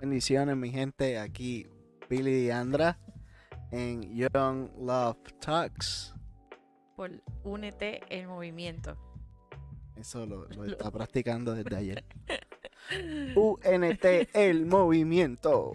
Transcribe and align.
Bendiciones, 0.00 0.56
mi 0.56 0.70
gente. 0.70 1.18
Aquí 1.18 1.66
Billy 2.08 2.46
y 2.46 2.50
Andra 2.50 2.98
en 3.72 4.14
Young 4.14 4.70
Love 4.78 5.18
Talks. 5.40 6.14
Por 6.94 7.20
Únete 7.42 8.02
el 8.08 8.28
movimiento. 8.28 8.96
Eso 9.96 10.24
lo, 10.24 10.46
lo 10.50 10.64
está 10.66 10.90
practicando 10.92 11.52
desde 11.52 11.76
ayer. 11.76 12.04
UNT 13.34 14.04
el 14.34 14.66
movimiento. 14.66 15.72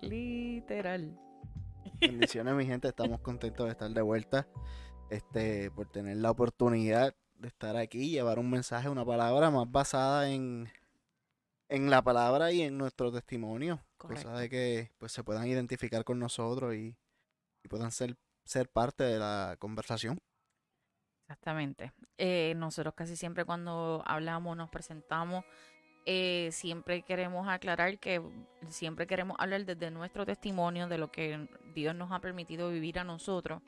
Literal. 0.00 1.14
Bendiciones, 2.00 2.54
mi 2.54 2.64
gente. 2.64 2.88
Estamos 2.88 3.20
contentos 3.20 3.66
de 3.66 3.72
estar 3.72 3.90
de 3.90 4.00
vuelta. 4.00 4.48
Este, 5.10 5.70
por 5.70 5.86
tener 5.90 6.16
la 6.16 6.30
oportunidad 6.30 7.14
de 7.38 7.48
estar 7.48 7.76
aquí 7.76 7.98
y 7.98 8.10
llevar 8.12 8.38
un 8.38 8.48
mensaje, 8.48 8.88
una 8.88 9.04
palabra 9.04 9.50
más 9.50 9.70
basada 9.70 10.30
en, 10.30 10.68
en 11.68 11.90
la 11.90 12.02
palabra 12.02 12.52
y 12.52 12.62
en 12.62 12.78
nuestro 12.78 13.12
testimonio. 13.12 13.82
Correcto. 13.96 14.28
Cosa 14.28 14.40
de 14.40 14.48
que 14.48 14.92
pues 14.98 15.12
se 15.12 15.24
puedan 15.24 15.46
identificar 15.46 16.04
con 16.04 16.18
nosotros 16.18 16.74
y, 16.74 16.96
y 17.64 17.68
puedan 17.68 17.90
ser, 17.90 18.16
ser 18.44 18.68
parte 18.70 19.04
de 19.04 19.18
la 19.18 19.56
conversación. 19.58 20.18
Exactamente. 21.22 21.92
Eh, 22.18 22.54
nosotros 22.56 22.94
casi 22.94 23.16
siempre 23.16 23.44
cuando 23.44 24.02
hablamos, 24.06 24.56
nos 24.56 24.70
presentamos, 24.70 25.44
eh, 26.04 26.50
siempre 26.52 27.02
queremos 27.02 27.48
aclarar 27.48 27.98
que 27.98 28.22
siempre 28.68 29.08
queremos 29.08 29.36
hablar 29.40 29.64
desde 29.64 29.90
nuestro 29.90 30.24
testimonio, 30.24 30.86
de 30.86 30.98
lo 30.98 31.10
que 31.10 31.48
Dios 31.74 31.96
nos 31.96 32.12
ha 32.12 32.20
permitido 32.20 32.70
vivir 32.70 33.00
a 33.00 33.04
nosotros, 33.04 33.60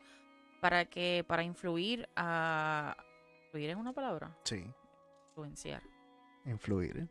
para 0.61 0.85
que, 0.85 1.25
para 1.27 1.43
influir 1.43 2.09
a, 2.15 2.97
influir 3.47 3.71
es 3.71 3.77
una 3.77 3.93
palabra, 3.93 4.37
Sí, 4.45 4.65
influenciar. 5.31 5.83
influir. 6.45 6.97
¿eh? 6.97 7.09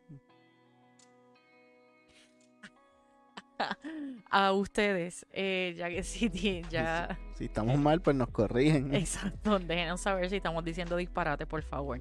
a 4.30 4.52
ustedes, 4.54 5.26
eh, 5.32 5.74
ya 5.78 5.90
que 5.90 6.04
sí, 6.04 6.30
ti- 6.30 6.62
ya, 6.70 7.18
Si 7.36 7.46
estamos 7.46 7.78
mal, 7.78 8.02
pues 8.02 8.16
nos 8.16 8.30
corrigen. 8.30 8.94
exacto, 8.96 9.60
déjenos 9.60 10.02
saber 10.02 10.30
si 10.30 10.38
estamos 10.38 10.64
diciendo 10.64 10.96
disparate, 10.96 11.46
por 11.46 11.64
favor. 11.64 12.00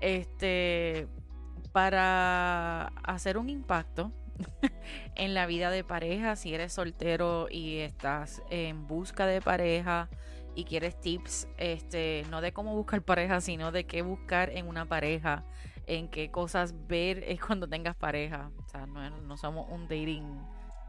Este, 0.00 1.06
para 1.72 2.86
hacer 3.04 3.38
un 3.38 3.48
impacto 3.48 4.12
en 5.14 5.34
la 5.34 5.46
vida 5.46 5.70
de 5.70 5.84
pareja, 5.84 6.36
si 6.36 6.54
eres 6.54 6.72
soltero 6.72 7.48
y 7.50 7.78
estás 7.78 8.42
en 8.50 8.86
busca 8.86 9.26
de 9.26 9.40
pareja 9.40 10.08
y 10.54 10.64
quieres 10.64 11.00
tips, 11.00 11.48
este, 11.56 12.24
no 12.30 12.40
de 12.40 12.52
cómo 12.52 12.74
buscar 12.74 13.02
pareja, 13.02 13.40
sino 13.40 13.72
de 13.72 13.84
qué 13.86 14.02
buscar 14.02 14.50
en 14.50 14.66
una 14.68 14.86
pareja, 14.86 15.44
en 15.86 16.08
qué 16.08 16.30
cosas 16.30 16.74
ver 16.88 17.24
es 17.26 17.40
cuando 17.40 17.68
tengas 17.68 17.96
pareja. 17.96 18.50
O 18.58 18.68
sea, 18.68 18.86
no, 18.86 19.08
no 19.08 19.36
somos 19.36 19.70
un 19.70 19.82
dating 19.84 20.26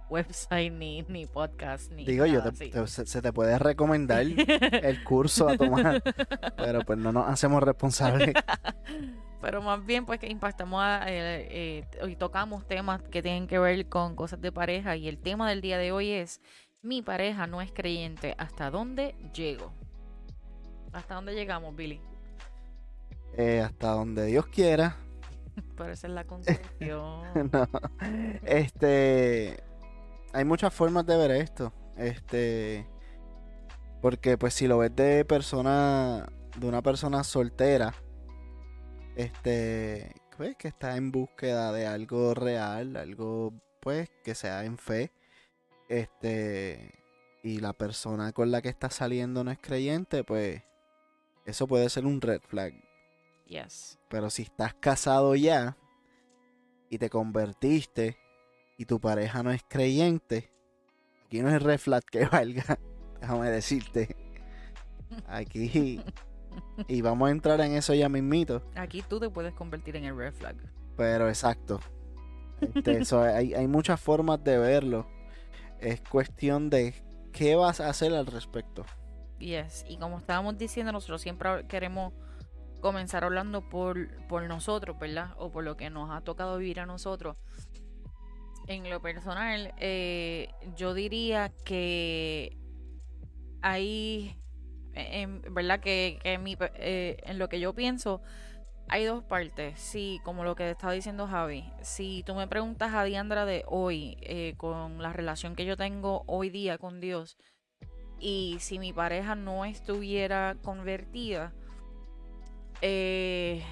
website 0.10 0.72
ni, 0.72 1.02
ni 1.04 1.26
podcast 1.26 1.92
ni 1.92 2.06
Digo 2.06 2.26
yo, 2.26 2.42
te- 2.44 2.70
te- 2.70 2.88
se, 2.88 3.06
se 3.06 3.22
te 3.22 3.34
puede 3.34 3.58
recomendar 3.60 4.22
el 4.84 5.04
curso 5.04 5.50
a 5.50 5.58
tomar, 5.58 6.02
pero 6.58 6.82
pues 6.82 6.98
no 7.00 7.12
nos 7.12 7.28
hacemos 7.30 7.62
responsables. 7.64 8.34
Pero 9.42 9.62
más 9.62 9.86
bien, 9.86 10.06
pues 10.06 10.22
que 10.22 10.28
impactamos 10.28 10.82
a, 10.82 11.04
eh, 11.10 11.84
eh, 11.84 11.86
y 12.08 12.16
tocamos 12.16 12.66
temas 12.66 13.02
que 13.02 13.22
tienen 13.22 13.46
que 13.46 13.60
ver 13.60 13.90
con 13.90 14.16
cosas 14.16 14.40
de 14.40 14.54
pareja. 14.54 14.96
Y 14.96 15.10
el 15.10 15.18
tema 15.18 15.50
del 15.50 15.60
día 15.60 15.78
de 15.78 15.92
hoy 15.92 16.12
es: 16.12 16.40
Mi 16.82 17.02
pareja 17.02 17.46
no 17.46 17.62
es 17.62 17.70
creyente. 17.74 18.36
¿Hasta 18.38 18.72
dónde 18.72 19.16
llego? 19.34 19.74
¿Hasta 20.94 21.16
dónde 21.16 21.36
llegamos, 21.36 21.76
Billy? 21.76 22.00
Eh, 23.36 23.60
hasta 23.60 23.90
donde 23.90 24.28
Dios 24.28 24.46
quiera. 24.48 24.96
Pero 25.76 25.92
esa 25.92 26.08
es 26.08 26.14
la 26.14 26.24
conclusión. 26.24 27.52
No. 27.52 27.68
Este. 28.46 29.62
Hay 30.34 30.46
muchas 30.46 30.74
formas 30.74 31.06
de 31.06 31.16
ver 31.16 31.32
esto. 31.32 31.72
Este. 31.96 32.88
Porque, 34.02 34.38
pues, 34.38 34.56
si 34.56 34.68
lo 34.68 34.80
ves 34.80 34.96
de 34.96 35.24
persona. 35.26 36.28
De 36.58 36.68
una 36.68 36.82
persona 36.82 37.24
soltera. 37.24 37.94
Este. 39.16 40.12
Pues, 40.36 40.56
que 40.58 40.68
está 40.68 40.98
en 40.98 41.12
búsqueda 41.12 41.72
de 41.72 41.86
algo 41.86 42.34
real. 42.34 42.98
Algo, 42.98 43.54
pues, 43.80 44.10
que 44.24 44.34
sea 44.34 44.66
en 44.66 44.78
fe. 44.78 45.12
Este. 45.88 47.00
Y 47.44 47.60
la 47.60 47.74
persona 47.74 48.32
con 48.32 48.52
la 48.52 48.62
que 48.62 48.70
está 48.70 48.90
saliendo 48.90 49.44
no 49.44 49.52
es 49.52 49.60
creyente, 49.60 50.24
pues. 50.24 50.64
Eso 51.46 51.68
puede 51.68 51.90
ser 51.90 52.06
un 52.06 52.22
red 52.22 52.42
flag. 52.42 52.74
Yes. 53.48 54.00
Pero 54.10 54.30
si 54.30 54.44
estás 54.44 54.74
casado 54.74 55.36
ya 55.36 55.78
y 56.90 56.98
te 56.98 57.10
convertiste 57.10 58.18
y 58.78 58.86
tu 58.86 59.00
pareja 59.00 59.44
no 59.44 59.52
es 59.52 59.64
creyente, 59.68 60.52
aquí 61.26 61.42
no 61.42 61.50
es 61.50 61.62
red 61.62 61.80
flag 61.80 62.04
que 62.06 62.26
valga, 62.32 62.80
déjame 63.20 63.50
decirte. 63.50 64.16
Aquí 65.28 66.02
y 66.88 67.02
vamos 67.02 67.30
a 67.30 67.32
entrar 67.32 67.62
en 67.62 67.74
eso 67.74 67.94
ya 67.94 68.10
mismito, 68.10 68.64
Aquí 68.76 69.02
tú 69.02 69.20
te 69.20 69.30
puedes 69.30 69.54
convertir 69.54 69.96
en 69.96 70.06
el 70.06 70.18
red 70.18 70.34
flag. 70.34 70.56
pero 70.96 71.28
exacto. 71.28 71.80
Este, 72.62 73.02
hay, 73.18 73.54
hay 73.54 73.68
muchas 73.68 74.00
formas 74.00 74.44
de 74.44 74.58
verlo. 74.58 75.08
Es 75.80 76.02
cuestión 76.02 76.70
de 76.70 76.94
qué 77.32 77.56
vas 77.56 77.80
a 77.80 77.90
hacer 77.90 78.14
al 78.14 78.26
respecto. 78.26 78.86
Yes. 79.40 79.86
Y 79.88 79.98
como 79.98 80.18
estábamos 80.18 80.58
diciendo, 80.58 80.92
nosotros 80.92 81.22
siempre 81.22 81.68
queremos 81.68 82.14
comenzar 82.80 83.24
hablando 83.24 83.68
por, 83.68 84.10
por 84.28 84.44
nosotros, 84.44 84.98
¿verdad? 85.00 85.32
O 85.38 85.52
por 85.52 85.64
lo 85.64 85.76
que 85.76 85.90
nos 85.90 86.12
ha 86.12 86.22
tocado 86.22 86.58
vivir 86.58 86.80
a 86.80 86.86
nosotros. 86.86 87.36
En 88.68 88.90
lo 88.90 89.02
personal, 89.02 89.74
eh, 89.78 90.50
yo 90.76 90.94
diría 90.94 91.52
que 91.66 92.58
hay, 93.62 94.38
¿verdad? 95.52 95.80
Que, 95.80 96.20
eh, 96.24 97.18
en 97.24 97.40
lo 97.40 97.50
que 97.50 97.60
yo 97.60 97.74
pienso, 97.74 98.22
hay 98.88 99.06
dos 99.06 99.24
partes. 99.24 99.80
Sí, 99.80 100.20
como 100.24 100.44
lo 100.44 100.56
que 100.56 100.70
estaba 100.70 100.94
diciendo 100.94 101.28
Javi. 101.28 101.66
Si 101.82 102.24
tú 102.26 102.36
me 102.36 102.48
preguntas 102.48 102.94
a 102.94 103.04
Diandra 103.04 103.46
de 103.46 103.64
hoy, 103.68 104.18
eh, 104.22 104.54
con 104.58 105.02
la 105.02 105.14
relación 105.14 105.56
que 105.56 105.66
yo 105.66 105.78
tengo 105.78 106.24
hoy 106.28 106.50
día 106.50 106.78
con 106.78 107.00
Dios, 107.02 107.38
y 108.20 108.58
si 108.60 108.80
mi 108.80 108.94
pareja 108.94 109.36
no 109.36 109.66
estuviera 109.66 110.56
convertida, 110.64 111.54
eh, 112.82 113.64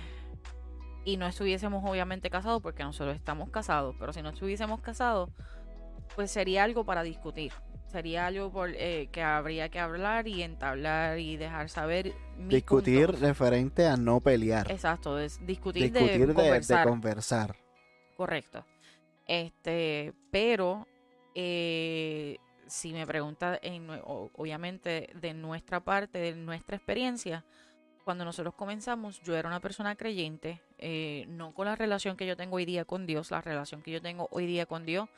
y 1.05 1.17
no 1.17 1.27
estuviésemos 1.27 1.83
obviamente 1.89 2.29
casados, 2.29 2.61
porque 2.61 2.83
nosotros 2.83 3.15
estamos 3.15 3.49
casados, 3.49 3.95
pero 3.99 4.13
si 4.13 4.21
no 4.21 4.29
estuviésemos 4.29 4.81
casados, 4.81 5.29
pues 6.15 6.31
sería 6.31 6.63
algo 6.63 6.85
para 6.85 7.03
discutir. 7.03 7.51
Sería 7.87 8.27
algo 8.27 8.51
por, 8.51 8.69
eh, 8.69 9.09
que 9.11 9.21
habría 9.21 9.67
que 9.69 9.77
hablar 9.79 10.25
y 10.27 10.43
entablar 10.43 11.19
y 11.19 11.35
dejar 11.35 11.67
saber. 11.67 12.13
Discutir 12.37 13.07
punto. 13.07 13.21
referente 13.21 13.85
a 13.85 13.97
no 13.97 14.21
pelear. 14.21 14.71
Exacto, 14.71 15.19
es 15.19 15.45
discutir, 15.45 15.91
Discutir 15.91 16.11
de 16.19 16.25
de, 16.27 16.29
de 16.29 16.33
conversar. 16.33 16.87
conversar. 16.87 17.55
Correcto. 18.15 18.65
Este, 19.27 20.13
pero 20.31 20.87
eh, 21.35 22.37
si 22.67 22.93
me 22.93 23.05
pregunta, 23.05 23.59
en, 23.61 23.87
nue- 23.87 24.01
o- 24.05 24.29
obviamente 24.35 25.09
de 25.19 25.33
nuestra 25.33 25.81
parte, 25.81 26.19
de 26.19 26.35
nuestra 26.35 26.77
experiencia, 26.77 27.43
cuando 28.03 28.25
nosotros 28.25 28.53
comenzamos, 28.55 29.21
yo 29.21 29.35
era 29.35 29.47
una 29.47 29.59
persona 29.59 29.95
creyente, 29.95 30.61
eh, 30.77 31.25
no 31.27 31.53
con 31.53 31.65
la 31.65 31.75
relación 31.75 32.17
que 32.17 32.25
yo 32.25 32.35
tengo 32.35 32.57
hoy 32.57 32.65
día 32.65 32.85
con 32.85 33.05
Dios, 33.05 33.31
la 33.31 33.41
relación 33.41 33.81
que 33.81 33.91
yo 33.91 34.01
tengo 34.01 34.27
hoy 34.31 34.45
día 34.45 34.65
con 34.65 34.85
Dios, 34.85 35.09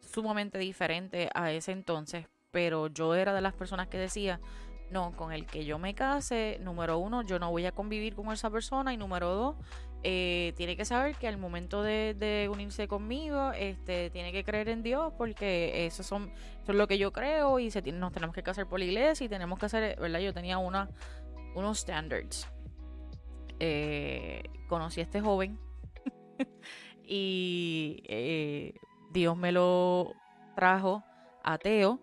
sumamente 0.00 0.58
diferente 0.58 1.30
a 1.34 1.52
ese 1.52 1.72
entonces, 1.72 2.26
pero 2.50 2.88
yo 2.88 3.14
era 3.14 3.32
de 3.32 3.40
las 3.40 3.54
personas 3.54 3.88
que 3.88 3.98
decía, 3.98 4.40
no, 4.90 5.12
con 5.16 5.32
el 5.32 5.46
que 5.46 5.64
yo 5.64 5.78
me 5.78 5.94
case, 5.94 6.58
número 6.60 6.98
uno, 6.98 7.22
yo 7.22 7.38
no 7.38 7.50
voy 7.50 7.64
a 7.66 7.72
convivir 7.72 8.14
con 8.14 8.30
esa 8.32 8.50
persona 8.50 8.92
y 8.92 8.96
número 8.96 9.28
dos, 9.34 9.56
eh, 10.02 10.54
tiene 10.56 10.76
que 10.76 10.84
saber 10.84 11.14
que 11.16 11.28
al 11.28 11.36
momento 11.36 11.82
de, 11.82 12.48
unirse 12.52 12.88
conmigo, 12.88 13.52
este, 13.52 14.10
tiene 14.10 14.32
que 14.32 14.44
creer 14.44 14.68
en 14.70 14.82
Dios 14.82 15.12
porque 15.16 15.86
eso 15.86 16.02
son, 16.02 16.32
eso 16.62 16.72
es 16.72 16.74
lo 16.74 16.88
que 16.88 16.98
yo 16.98 17.12
creo 17.12 17.58
y 17.58 17.70
nos 17.92 18.12
tenemos 18.12 18.34
que 18.34 18.42
casar 18.42 18.66
por 18.66 18.78
la 18.78 18.86
iglesia 18.86 19.26
y 19.26 19.28
tenemos 19.28 19.58
que 19.58 19.66
hacer, 19.66 20.00
¿verdad? 20.00 20.20
Yo 20.20 20.32
tenía 20.32 20.58
una, 20.58 20.88
unos 21.54 21.78
standards. 21.80 22.48
Eh, 23.58 24.42
conocí 24.68 25.00
a 25.00 25.02
este 25.02 25.20
joven 25.20 25.58
y 27.04 28.02
eh, 28.08 28.74
Dios 29.12 29.36
me 29.36 29.52
lo 29.52 30.14
trajo 30.54 31.04
ateo 31.44 32.00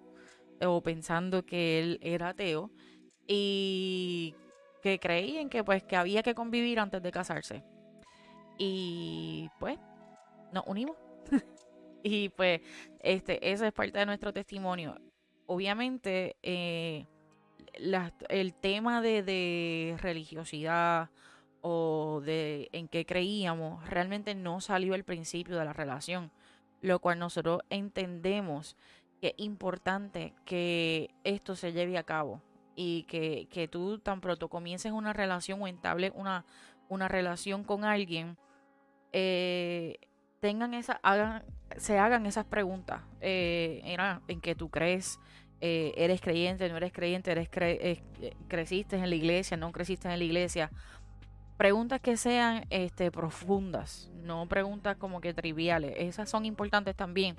o 0.61 0.81
pensando 0.81 1.45
que 1.45 1.79
él 1.79 1.99
era 2.01 2.29
ateo 2.29 2.71
y 3.27 4.35
que 4.81 4.99
creí 4.99 5.37
en 5.37 5.49
que 5.49 5.63
pues 5.63 5.83
que 5.83 5.95
había 5.95 6.23
que 6.23 6.35
convivir 6.35 6.79
antes 6.79 7.01
de 7.01 7.11
casarse. 7.11 7.63
Y 8.57 9.49
pues 9.59 9.79
nos 10.53 10.65
unimos. 10.67 10.97
y 12.03 12.29
pues 12.29 12.61
este 12.99 13.51
ese 13.51 13.67
es 13.67 13.73
parte 13.73 13.99
de 13.99 14.05
nuestro 14.05 14.33
testimonio. 14.33 14.99
Obviamente 15.45 16.37
eh, 16.41 17.07
el 18.29 18.53
tema 18.53 19.01
de, 19.01 19.23
de 19.23 19.97
religiosidad 19.99 21.09
o 21.61 22.21
de 22.23 22.69
en 22.71 22.87
qué 22.87 23.05
creíamos 23.05 23.87
realmente 23.89 24.35
no 24.35 24.61
salió 24.61 24.93
al 24.93 25.03
principio 25.03 25.57
de 25.57 25.65
la 25.65 25.73
relación. 25.73 26.31
lo 26.81 26.99
cual 26.99 27.17
nosotros 27.19 27.61
entendemos 27.69 28.77
que 29.19 29.29
es 29.29 29.33
importante 29.37 30.33
que 30.45 31.09
esto 31.23 31.55
se 31.55 31.73
lleve 31.73 31.97
a 31.97 32.03
cabo 32.03 32.41
y 32.75 33.03
que, 33.03 33.47
que 33.49 33.67
tú 33.67 33.97
tan 33.97 34.21
pronto 34.21 34.49
comiences 34.49 34.91
una 34.91 35.11
relación 35.11 35.61
o 35.61 35.67
entables 35.67 36.11
una, 36.15 36.45
una 36.89 37.07
relación 37.07 37.63
con 37.63 37.83
alguien, 37.83 38.37
eh, 39.11 39.97
tengan 40.39 40.73
esa, 40.75 40.99
hagan, 41.01 41.43
se 41.77 41.97
hagan 41.97 42.25
esas 42.25 42.45
preguntas 42.45 43.01
eh, 43.21 43.81
en, 44.27 44.41
que 44.41 44.55
tú 44.55 44.69
crees, 44.69 45.19
eh, 45.61 45.93
eres 45.97 46.21
creyente, 46.21 46.69
no 46.69 46.77
eres 46.77 46.91
creyente, 46.91 47.31
eres 47.31 47.49
creciste 48.47 48.95
en 48.95 49.09
la 49.09 49.15
iglesia, 49.15 49.57
no 49.57 49.71
creciste 49.71 50.07
en 50.07 50.19
la 50.19 50.23
iglesia. 50.23 50.71
Preguntas 51.57 51.99
que 51.99 52.17
sean 52.17 52.65
este, 52.69 53.09
profundas, 53.09 54.11
no 54.23 54.47
preguntas 54.47 54.95
como 54.97 55.21
que 55.21 55.33
triviales. 55.33 55.95
Esas 55.97 56.29
son 56.29 56.45
importantes 56.45 56.95
también. 56.95 57.35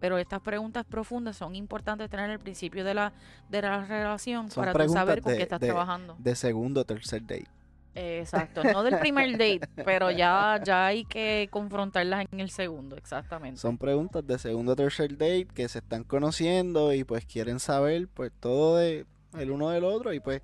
Pero 0.00 0.16
estas 0.16 0.40
preguntas 0.40 0.84
profundas 0.84 1.36
son 1.36 1.56
importantes 1.56 2.08
tener 2.08 2.30
al 2.30 2.38
principio 2.38 2.84
de 2.84 2.94
la, 2.94 3.12
de 3.48 3.62
la 3.62 3.84
relación 3.84 4.48
para 4.48 4.72
tú 4.72 4.88
saber 4.88 5.20
con 5.20 5.36
qué 5.36 5.42
estás 5.42 5.60
trabajando. 5.60 6.16
De 6.18 6.36
segundo 6.36 6.82
o 6.82 6.84
tercer 6.84 7.26
date. 7.26 7.57
Exacto, 7.98 8.62
no 8.62 8.84
del 8.84 8.98
primer 8.98 9.32
date, 9.32 9.68
pero 9.84 10.10
ya, 10.10 10.60
ya 10.64 10.86
hay 10.86 11.04
que 11.04 11.48
confrontarlas 11.50 12.26
en 12.30 12.38
el 12.38 12.50
segundo, 12.50 12.96
exactamente. 12.96 13.60
Son 13.60 13.76
preguntas 13.76 14.24
de 14.24 14.38
segundo 14.38 14.72
o 14.72 14.76
tercer 14.76 15.18
date 15.18 15.48
que 15.52 15.68
se 15.68 15.80
están 15.80 16.04
conociendo 16.04 16.92
y 16.92 17.02
pues 17.02 17.26
quieren 17.26 17.58
saber 17.58 18.06
pues 18.08 18.30
todo 18.38 18.76
de 18.76 19.04
el 19.36 19.50
uno 19.50 19.70
del 19.70 19.84
otro 19.84 20.12
y 20.12 20.20
pues 20.20 20.42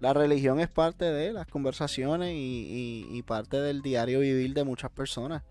la 0.00 0.14
religión 0.14 0.58
es 0.60 0.68
parte 0.68 1.04
de 1.04 1.32
las 1.32 1.46
conversaciones 1.46 2.32
y, 2.34 3.22
parte 3.26 3.60
del 3.60 3.82
diario 3.82 4.20
vivir 4.20 4.54
de 4.54 4.64
muchas 4.64 4.90
personas. 4.90 5.42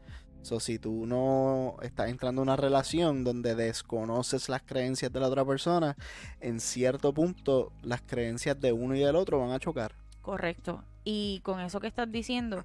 So, 0.41 0.59
si 0.59 0.79
tú 0.79 1.05
no 1.05 1.77
estás 1.81 2.09
entrando 2.09 2.41
en 2.41 2.49
una 2.49 2.55
relación 2.55 3.23
donde 3.23 3.55
desconoces 3.55 4.49
las 4.49 4.63
creencias 4.63 5.13
de 5.13 5.19
la 5.19 5.27
otra 5.27 5.45
persona, 5.45 5.95
en 6.41 6.59
cierto 6.59 7.13
punto 7.13 7.71
las 7.83 8.01
creencias 8.01 8.59
de 8.59 8.73
uno 8.73 8.95
y 8.95 8.99
del 8.99 9.15
otro 9.15 9.39
van 9.39 9.51
a 9.51 9.59
chocar. 9.59 9.93
Correcto. 10.29 10.83
Y 11.03 11.39
con 11.39 11.59
eso 11.59 11.79
que 11.79 11.87
estás 11.87 12.11
diciendo, 12.11 12.63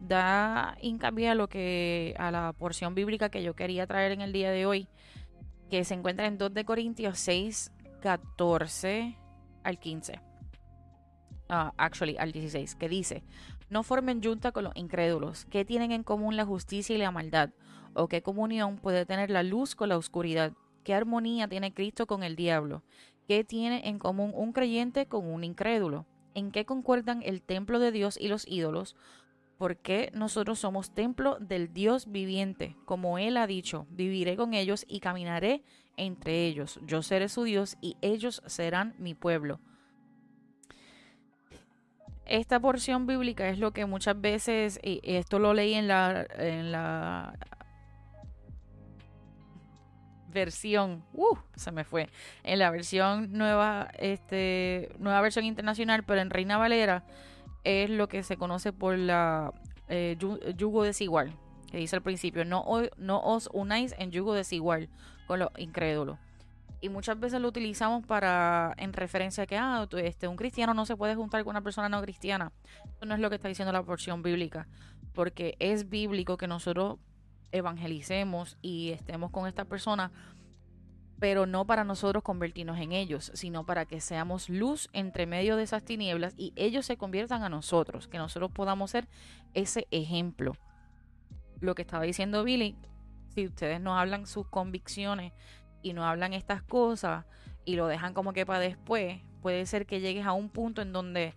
da 0.00 0.76
hincapié 0.82 1.30
a 1.30 1.34
lo 1.34 1.48
que, 1.48 2.14
a 2.18 2.30
la 2.30 2.52
porción 2.52 2.94
bíblica 2.94 3.30
que 3.30 3.42
yo 3.42 3.56
quería 3.56 3.86
traer 3.86 4.12
en 4.12 4.20
el 4.20 4.34
día 4.34 4.50
de 4.50 4.66
hoy, 4.66 4.86
que 5.70 5.82
se 5.84 5.94
encuentra 5.94 6.26
en 6.26 6.36
2 6.36 6.52
de 6.52 6.66
Corintios 6.66 7.18
6, 7.20 7.72
14 8.02 9.16
al 9.64 9.78
15. 9.78 10.20
Ah, 11.48 11.72
actually, 11.78 12.18
al 12.18 12.32
16, 12.32 12.74
que 12.74 12.90
dice, 12.90 13.22
no 13.70 13.82
formen 13.82 14.22
junta 14.22 14.52
con 14.52 14.64
los 14.64 14.76
incrédulos. 14.76 15.46
¿Qué 15.46 15.64
tienen 15.64 15.90
en 15.90 16.02
común 16.02 16.36
la 16.36 16.44
justicia 16.44 16.94
y 16.94 16.98
la 16.98 17.10
maldad? 17.10 17.48
¿O 17.94 18.08
qué 18.08 18.20
comunión 18.20 18.76
puede 18.76 19.06
tener 19.06 19.30
la 19.30 19.42
luz 19.42 19.74
con 19.74 19.88
la 19.88 19.96
oscuridad? 19.96 20.52
¿Qué 20.84 20.92
armonía 20.92 21.48
tiene 21.48 21.72
Cristo 21.72 22.06
con 22.06 22.22
el 22.22 22.36
diablo? 22.36 22.82
¿Qué 23.26 23.42
tiene 23.42 23.88
en 23.88 23.98
común 23.98 24.32
un 24.34 24.52
creyente 24.52 25.06
con 25.06 25.24
un 25.24 25.44
incrédulo? 25.44 26.04
En 26.36 26.52
qué 26.52 26.64
concuerdan 26.66 27.22
el 27.24 27.42
templo 27.42 27.80
de 27.80 27.90
Dios 27.90 28.18
y 28.20 28.28
los 28.28 28.46
ídolos, 28.46 28.94
porque 29.56 30.12
nosotros 30.14 30.58
somos 30.58 30.94
templo 30.94 31.38
del 31.40 31.72
Dios 31.72 32.12
viviente, 32.12 32.76
como 32.84 33.18
Él 33.18 33.38
ha 33.38 33.46
dicho, 33.46 33.86
viviré 33.90 34.36
con 34.36 34.52
ellos 34.52 34.84
y 34.86 35.00
caminaré 35.00 35.64
entre 35.96 36.46
ellos, 36.46 36.78
yo 36.86 37.02
seré 37.02 37.30
su 37.30 37.44
Dios 37.44 37.78
y 37.80 37.96
ellos 38.02 38.42
serán 38.46 38.94
mi 38.98 39.14
pueblo. 39.14 39.60
Esta 42.26 42.60
porción 42.60 43.06
bíblica 43.06 43.48
es 43.48 43.58
lo 43.58 43.72
que 43.72 43.86
muchas 43.86 44.20
veces, 44.20 44.78
y 44.82 45.00
esto 45.02 45.38
lo 45.38 45.54
leí 45.54 45.72
en 45.72 45.88
la, 45.88 46.26
en 46.36 46.70
la 46.70 47.38
versión, 50.28 51.04
uh, 51.14 51.36
se 51.54 51.72
me 51.72 51.84
fue, 51.84 52.08
en 52.42 52.58
la 52.58 52.70
versión 52.70 53.32
nueva, 53.32 53.88
este, 53.98 54.90
nueva 54.98 55.20
versión 55.20 55.44
internacional, 55.44 56.04
pero 56.04 56.20
en 56.20 56.30
Reina 56.30 56.58
Valera 56.58 57.04
es 57.64 57.90
lo 57.90 58.08
que 58.08 58.22
se 58.22 58.36
conoce 58.36 58.72
por 58.72 58.96
la 58.96 59.52
eh, 59.88 60.16
yugo 60.56 60.82
desigual, 60.82 61.32
que 61.70 61.78
dice 61.78 61.96
al 61.96 62.02
principio, 62.02 62.44
no, 62.44 62.64
no 62.96 63.20
os 63.20 63.48
unáis 63.52 63.94
en 63.98 64.10
yugo 64.10 64.34
desigual 64.34 64.88
con 65.26 65.40
los 65.40 65.50
incrédulos. 65.56 66.18
Y 66.80 66.88
muchas 66.88 67.18
veces 67.18 67.40
lo 67.40 67.48
utilizamos 67.48 68.04
para 68.04 68.74
en 68.76 68.92
referencia 68.92 69.44
a 69.44 69.46
que 69.46 69.56
ah, 69.56 69.88
este, 69.96 70.28
un 70.28 70.36
cristiano 70.36 70.74
no 70.74 70.84
se 70.84 70.96
puede 70.96 71.14
juntar 71.14 71.42
con 71.42 71.50
una 71.50 71.62
persona 71.62 71.88
no 71.88 72.02
cristiana. 72.02 72.52
Eso 72.94 73.06
no 73.06 73.14
es 73.14 73.20
lo 73.20 73.30
que 73.30 73.36
está 73.36 73.48
diciendo 73.48 73.72
la 73.72 73.82
porción 73.82 74.22
bíblica, 74.22 74.68
porque 75.14 75.56
es 75.58 75.88
bíblico 75.88 76.36
que 76.36 76.46
nosotros 76.46 76.98
evangelicemos 77.52 78.58
y 78.62 78.90
estemos 78.90 79.30
con 79.30 79.46
esta 79.46 79.64
persona, 79.64 80.12
pero 81.18 81.46
no 81.46 81.66
para 81.66 81.84
nosotros 81.84 82.22
convertirnos 82.22 82.78
en 82.78 82.92
ellos, 82.92 83.30
sino 83.34 83.64
para 83.64 83.86
que 83.86 84.00
seamos 84.00 84.48
luz 84.48 84.88
entre 84.92 85.26
medio 85.26 85.56
de 85.56 85.62
esas 85.62 85.84
tinieblas 85.84 86.34
y 86.36 86.52
ellos 86.56 86.84
se 86.86 86.96
conviertan 86.96 87.42
a 87.42 87.48
nosotros, 87.48 88.08
que 88.08 88.18
nosotros 88.18 88.50
podamos 88.52 88.90
ser 88.90 89.08
ese 89.54 89.86
ejemplo. 89.90 90.52
Lo 91.60 91.74
que 91.74 91.82
estaba 91.82 92.04
diciendo 92.04 92.44
Billy, 92.44 92.76
si 93.34 93.46
ustedes 93.46 93.80
no 93.80 93.98
hablan 93.98 94.26
sus 94.26 94.46
convicciones 94.48 95.32
y 95.82 95.94
no 95.94 96.04
hablan 96.04 96.32
estas 96.34 96.62
cosas 96.62 97.24
y 97.64 97.76
lo 97.76 97.86
dejan 97.86 98.12
como 98.12 98.32
que 98.32 98.44
para 98.44 98.60
después, 98.60 99.20
puede 99.40 99.64
ser 99.66 99.86
que 99.86 100.00
llegues 100.00 100.26
a 100.26 100.32
un 100.32 100.50
punto 100.50 100.82
en 100.82 100.92
donde 100.92 101.34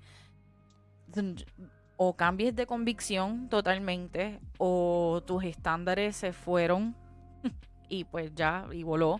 o 2.01 2.15
cambies 2.15 2.55
de 2.55 2.65
convicción 2.65 3.49
totalmente 3.49 4.39
o 4.57 5.21
tus 5.27 5.43
estándares 5.43 6.15
se 6.15 6.31
fueron 6.31 6.95
y 7.89 8.05
pues 8.05 8.33
ya, 8.33 8.65
y 8.71 8.83
voló. 8.83 9.19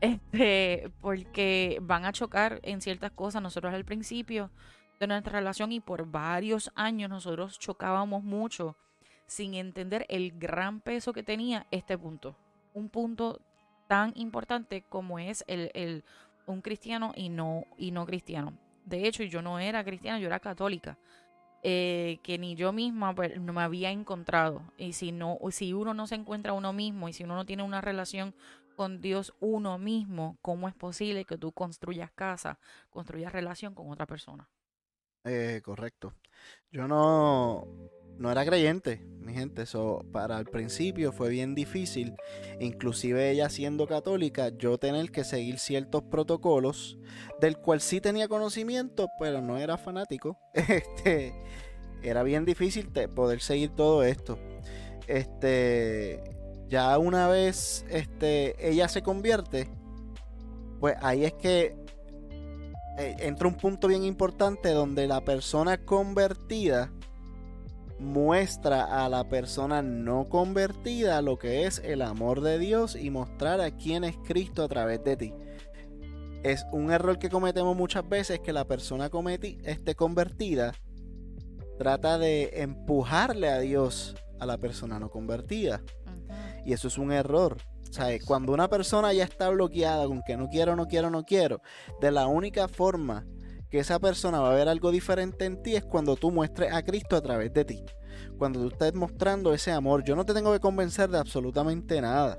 Este, 0.00 0.92
porque 1.00 1.80
van 1.82 2.04
a 2.04 2.12
chocar 2.12 2.60
en 2.62 2.80
ciertas 2.80 3.10
cosas. 3.10 3.42
Nosotros 3.42 3.74
al 3.74 3.84
principio 3.84 4.52
de 5.00 5.08
nuestra 5.08 5.32
relación 5.32 5.72
y 5.72 5.80
por 5.80 6.06
varios 6.06 6.70
años 6.76 7.10
nosotros 7.10 7.58
chocábamos 7.58 8.22
mucho 8.22 8.76
sin 9.26 9.54
entender 9.54 10.06
el 10.08 10.38
gran 10.38 10.80
peso 10.80 11.12
que 11.12 11.24
tenía 11.24 11.66
este 11.72 11.98
punto. 11.98 12.36
Un 12.74 12.90
punto 12.90 13.40
tan 13.88 14.12
importante 14.14 14.84
como 14.88 15.18
es 15.18 15.42
el, 15.48 15.72
el 15.74 16.04
un 16.46 16.60
cristiano 16.60 17.12
y 17.16 17.28
no, 17.28 17.64
y 17.76 17.90
no 17.90 18.06
cristiano. 18.06 18.56
De 18.84 19.08
hecho, 19.08 19.24
yo 19.24 19.42
no 19.42 19.58
era 19.58 19.82
cristiana, 19.82 20.20
yo 20.20 20.26
era 20.26 20.38
católica. 20.38 20.96
Eh, 21.66 22.18
que 22.22 22.36
ni 22.38 22.56
yo 22.56 22.74
misma 22.74 23.14
pues, 23.14 23.40
no 23.40 23.54
me 23.54 23.62
había 23.62 23.90
encontrado. 23.90 24.60
Y 24.76 24.92
si, 24.92 25.12
no, 25.12 25.38
si 25.50 25.72
uno 25.72 25.94
no 25.94 26.06
se 26.06 26.14
encuentra 26.14 26.52
uno 26.52 26.74
mismo 26.74 27.08
y 27.08 27.14
si 27.14 27.24
uno 27.24 27.36
no 27.36 27.46
tiene 27.46 27.62
una 27.62 27.80
relación 27.80 28.34
con 28.76 29.00
Dios 29.00 29.32
uno 29.40 29.78
mismo, 29.78 30.36
¿cómo 30.42 30.68
es 30.68 30.74
posible 30.74 31.24
que 31.24 31.38
tú 31.38 31.52
construyas 31.52 32.10
casa, 32.10 32.58
construyas 32.90 33.32
relación 33.32 33.74
con 33.74 33.90
otra 33.90 34.04
persona? 34.04 34.46
Eh, 35.24 35.62
correcto. 35.64 36.12
Yo 36.70 36.86
no, 36.86 37.66
no 38.18 38.30
era 38.30 38.44
creyente, 38.44 39.00
mi 39.20 39.34
gente. 39.34 39.62
Eso 39.62 40.04
para 40.12 40.38
el 40.38 40.46
principio 40.46 41.12
fue 41.12 41.30
bien 41.30 41.54
difícil. 41.54 42.14
Inclusive 42.60 43.30
ella 43.30 43.48
siendo 43.48 43.86
católica, 43.86 44.50
yo 44.50 44.78
tener 44.78 45.10
que 45.10 45.24
seguir 45.24 45.58
ciertos 45.58 46.02
protocolos 46.04 46.98
del 47.40 47.58
cual 47.58 47.80
sí 47.80 48.00
tenía 48.00 48.28
conocimiento, 48.28 49.08
pero 49.18 49.40
no 49.40 49.58
era 49.58 49.76
fanático. 49.76 50.38
Este 50.54 51.34
era 52.02 52.22
bien 52.22 52.44
difícil 52.44 52.90
poder 53.14 53.40
seguir 53.40 53.70
todo 53.70 54.02
esto. 54.02 54.38
Este 55.06 56.22
ya 56.68 56.98
una 56.98 57.28
vez 57.28 57.84
este 57.88 58.54
ella 58.66 58.88
se 58.88 59.02
convierte, 59.02 59.68
pues 60.80 60.96
ahí 61.00 61.24
es 61.24 61.32
que 61.34 61.76
eh, 62.96 63.16
entra 63.20 63.48
un 63.48 63.56
punto 63.56 63.88
bien 63.88 64.04
importante 64.04 64.70
donde 64.70 65.06
la 65.06 65.24
persona 65.24 65.78
convertida 65.78 66.92
muestra 67.98 69.04
a 69.04 69.08
la 69.08 69.28
persona 69.28 69.82
no 69.82 70.24
convertida 70.28 71.22
lo 71.22 71.38
que 71.38 71.66
es 71.66 71.80
el 71.84 72.02
amor 72.02 72.40
de 72.40 72.58
Dios 72.58 72.96
y 72.96 73.10
mostrar 73.10 73.60
a 73.60 73.70
quién 73.70 74.04
es 74.04 74.16
Cristo 74.24 74.64
a 74.64 74.68
través 74.68 75.02
de 75.04 75.16
ti. 75.16 75.34
Es 76.42 76.66
un 76.72 76.92
error 76.92 77.18
que 77.18 77.30
cometemos 77.30 77.76
muchas 77.76 78.08
veces 78.08 78.40
que 78.40 78.52
la 78.52 78.66
persona 78.66 79.08
cometi, 79.08 79.58
esté 79.64 79.94
convertida 79.94 80.72
trata 81.78 82.18
de 82.18 82.50
empujarle 82.62 83.48
a 83.48 83.58
Dios 83.60 84.14
a 84.38 84.46
la 84.46 84.58
persona 84.58 84.98
no 84.98 85.10
convertida. 85.10 85.82
Y 86.64 86.72
eso 86.72 86.88
es 86.88 86.98
un 86.98 87.12
error. 87.12 87.56
O 87.88 87.92
sea, 87.92 88.08
cuando 88.24 88.52
una 88.52 88.68
persona 88.68 89.12
ya 89.12 89.24
está 89.24 89.50
bloqueada 89.50 90.06
con 90.06 90.22
que 90.22 90.36
no 90.36 90.48
quiero, 90.48 90.74
no 90.76 90.86
quiero, 90.86 91.10
no 91.10 91.24
quiero, 91.24 91.60
de 92.00 92.10
la 92.10 92.26
única 92.26 92.66
forma 92.68 93.24
que 93.74 93.80
esa 93.80 93.98
persona 93.98 94.38
va 94.38 94.52
a 94.52 94.54
ver 94.54 94.68
algo 94.68 94.92
diferente 94.92 95.46
en 95.46 95.60
ti 95.60 95.74
es 95.74 95.84
cuando 95.84 96.14
tú 96.14 96.30
muestres 96.30 96.72
a 96.72 96.84
Cristo 96.84 97.16
a 97.16 97.20
través 97.20 97.52
de 97.52 97.64
ti. 97.64 97.84
Cuando 98.38 98.60
tú 98.60 98.68
estés 98.68 98.94
mostrando 98.94 99.52
ese 99.52 99.72
amor, 99.72 100.04
yo 100.04 100.14
no 100.14 100.24
te 100.24 100.32
tengo 100.32 100.52
que 100.52 100.60
convencer 100.60 101.10
de 101.10 101.18
absolutamente 101.18 102.00
nada. 102.00 102.38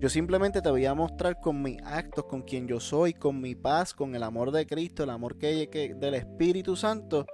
Yo 0.00 0.08
simplemente 0.08 0.60
te 0.60 0.68
voy 0.68 0.84
a 0.84 0.94
mostrar 0.94 1.38
con 1.40 1.62
mis 1.62 1.80
actos, 1.84 2.24
con 2.24 2.42
quien 2.42 2.66
yo 2.66 2.80
soy, 2.80 3.14
con 3.14 3.40
mi 3.40 3.54
paz, 3.54 3.94
con 3.94 4.16
el 4.16 4.24
amor 4.24 4.50
de 4.50 4.66
Cristo, 4.66 5.04
el 5.04 5.10
amor 5.10 5.38
que, 5.38 5.68
que 5.70 5.94
del 5.94 6.14
Espíritu 6.14 6.74
Santo, 6.74 7.24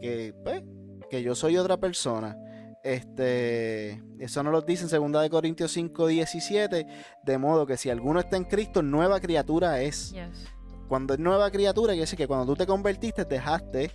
que, 0.00 0.34
pues, 0.42 0.62
que 1.10 1.22
yo 1.22 1.34
soy 1.34 1.58
otra 1.58 1.76
persona. 1.76 2.34
este, 2.82 4.02
eso 4.18 4.42
nos 4.42 4.52
lo 4.52 4.62
dice 4.62 4.96
en 4.96 5.12
2 5.12 5.28
Corintios 5.28 5.70
5, 5.70 6.06
17, 6.06 6.86
de 7.24 7.38
modo 7.38 7.66
que 7.66 7.76
si 7.76 7.90
alguno 7.90 8.20
está 8.20 8.38
en 8.38 8.44
Cristo, 8.44 8.80
nueva 8.80 9.20
criatura 9.20 9.82
es. 9.82 10.14
Cuando 10.88 11.14
es 11.14 11.20
nueva 11.20 11.50
criatura, 11.50 11.92
quiere 11.92 12.02
decir 12.02 12.18
que 12.18 12.26
cuando 12.26 12.46
tú 12.46 12.56
te 12.56 12.66
convertiste, 12.66 13.24
dejaste 13.24 13.90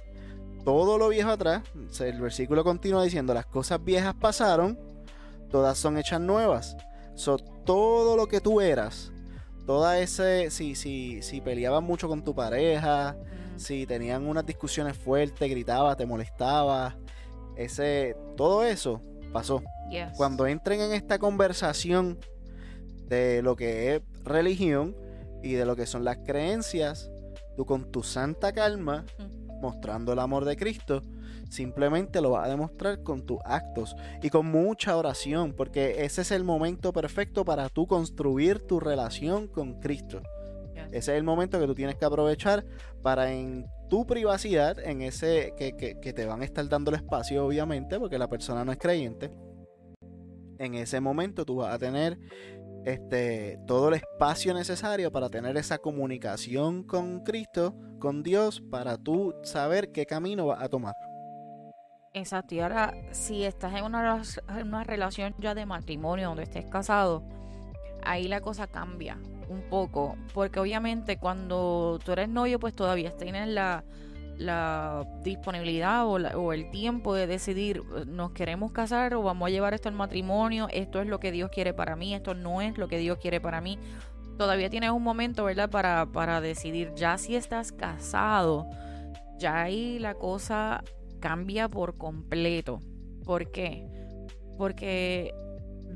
todo 0.63 0.97
lo 0.97 1.09
viejo 1.09 1.29
atrás. 1.29 1.63
El 1.99 2.19
versículo 2.19 2.63
continúa 2.63 3.03
diciendo, 3.03 3.33
las 3.33 3.45
cosas 3.45 3.83
viejas 3.83 4.15
pasaron, 4.15 4.77
todas 5.49 5.77
son 5.77 5.97
hechas 5.97 6.19
nuevas. 6.19 6.75
So, 7.15 7.37
todo 7.37 8.15
lo 8.15 8.27
que 8.27 8.41
tú 8.41 8.61
eras, 8.61 9.11
toda 9.65 9.99
ese, 9.99 10.51
si, 10.51 10.75
si, 10.75 11.21
si 11.21 11.41
peleabas 11.41 11.81
mucho 11.81 12.07
con 12.07 12.23
tu 12.23 12.35
pareja, 12.35 13.15
si 13.55 13.85
tenían 13.85 14.27
unas 14.27 14.45
discusiones 14.45 14.97
fuertes, 14.97 15.49
gritabas, 15.49 15.97
te 15.97 16.05
molestabas, 16.05 16.95
ese, 17.55 18.15
todo 18.35 18.63
eso 18.63 19.01
pasó. 19.33 19.63
Cuando 20.15 20.47
entren 20.47 20.81
en 20.81 20.93
esta 20.93 21.17
conversación 21.17 22.19
de 23.07 23.41
lo 23.41 23.55
que 23.55 23.95
es 23.95 24.01
religión 24.23 24.95
y 25.41 25.53
de 25.53 25.65
lo 25.65 25.75
que 25.75 25.85
son 25.85 26.03
las 26.03 26.17
creencias, 26.17 27.11
tú 27.55 27.65
con 27.65 27.91
tu 27.91 28.03
santa 28.03 28.51
calma, 28.51 29.05
mostrando 29.61 30.13
el 30.13 30.19
amor 30.19 30.45
de 30.45 30.55
Cristo, 30.55 31.01
simplemente 31.49 32.21
lo 32.21 32.31
vas 32.31 32.45
a 32.45 32.49
demostrar 32.49 33.03
con 33.03 33.25
tus 33.25 33.39
actos 33.45 33.95
y 34.21 34.29
con 34.29 34.45
mucha 34.45 34.95
oración, 34.97 35.53
porque 35.53 36.03
ese 36.05 36.21
es 36.21 36.31
el 36.31 36.43
momento 36.43 36.93
perfecto 36.93 37.45
para 37.45 37.69
tú 37.69 37.87
construir 37.87 38.59
tu 38.59 38.79
relación 38.79 39.47
con 39.47 39.79
Cristo. 39.79 40.21
Ese 40.91 41.11
es 41.11 41.17
el 41.17 41.23
momento 41.23 41.59
que 41.59 41.67
tú 41.67 41.75
tienes 41.75 41.95
que 41.95 42.05
aprovechar 42.05 42.65
para 43.01 43.31
en 43.31 43.65
tu 43.89 44.05
privacidad, 44.05 44.79
en 44.79 45.01
ese 45.01 45.53
que, 45.57 45.75
que, 45.75 46.13
te 46.13 46.25
van 46.25 46.41
a 46.41 46.45
estar 46.45 46.67
dando 46.69 46.91
el 46.91 46.95
espacio, 46.95 47.45
obviamente, 47.45 47.99
porque 47.99 48.17
la 48.17 48.29
persona 48.29 48.63
no 48.63 48.71
es 48.71 48.77
creyente. 48.77 49.31
En 50.59 50.75
ese 50.75 50.99
momento 50.99 51.45
tú 51.45 51.57
vas 51.57 51.73
a 51.73 51.77
tener 51.77 52.17
este, 52.87 53.59
todo 53.67 53.89
el 53.89 53.95
espacio 53.95 54.53
necesario 54.53 55.11
para 55.11 55.29
tener 55.29 55.57
esa 55.57 55.77
comunicación 55.77 56.83
con 56.83 57.19
Cristo, 57.19 57.75
con 57.99 58.23
Dios, 58.23 58.61
para 58.71 58.97
tú 58.97 59.35
saber 59.43 59.91
qué 59.91 60.05
camino 60.05 60.45
vas 60.45 60.63
a 60.63 60.69
tomar. 60.69 60.95
Exacto, 62.13 62.55
y 62.55 62.61
ahora 62.61 62.93
si 63.11 63.43
estás 63.43 63.73
en 63.75 63.83
una, 63.83 64.83
relación 64.85 65.35
ya 65.37 65.53
de 65.53 65.65
matrimonio 65.65 66.29
donde 66.29 66.43
estés 66.43 66.65
casado, 66.65 67.23
ahí 68.03 68.29
la 68.29 68.39
cosa 68.39 68.67
cambia 68.67 69.17
un 69.49 69.63
poco, 69.69 70.15
porque 70.33 70.61
obviamente 70.61 71.17
cuando 71.17 71.99
tú 72.05 72.13
eres 72.13 72.29
novio, 72.29 72.57
pues 72.57 72.73
todavía 72.73 73.13
tienes 73.17 73.49
la, 73.49 73.83
disponibilidad 75.23 76.05
o, 76.05 76.53
el 76.53 76.69
tiempo 76.69 77.13
de 77.13 77.27
decidir, 77.27 77.83
nos 78.05 78.31
queremos 78.31 78.71
casar 78.71 79.13
o 79.13 79.23
vamos 79.23 79.47
a 79.47 79.49
llevar 79.49 79.73
esto 79.73 79.89
al 79.89 79.95
matrimonio, 79.95 80.67
esto 80.71 81.01
es 81.01 81.07
lo 81.07 81.19
que 81.19 81.31
Dios 81.31 81.49
quiere 81.49 81.73
para 81.73 81.95
mí, 81.95 82.13
esto 82.13 82.33
no 82.33 82.61
es 82.61 82.77
lo 82.77 82.87
que 82.87 82.97
Dios 82.97 83.17
quiere 83.19 83.41
para 83.41 83.61
mí. 83.61 83.79
Todavía 84.37 84.69
tienes 84.69 84.91
un 84.91 85.03
momento, 85.03 85.45
¿verdad? 85.45 85.69
Para, 85.69 86.05
para 86.05 86.41
decidir, 86.41 86.93
ya 86.95 87.17
si 87.17 87.35
estás 87.35 87.71
casado, 87.71 88.67
ya 89.37 89.63
ahí 89.63 89.97
la 89.97 90.13
cosa 90.13 90.83
cambia 91.19 91.67
por 91.67 91.97
completo. 91.97 92.79
¿Por 93.25 93.51
qué? 93.51 93.87
Porque 94.57 95.33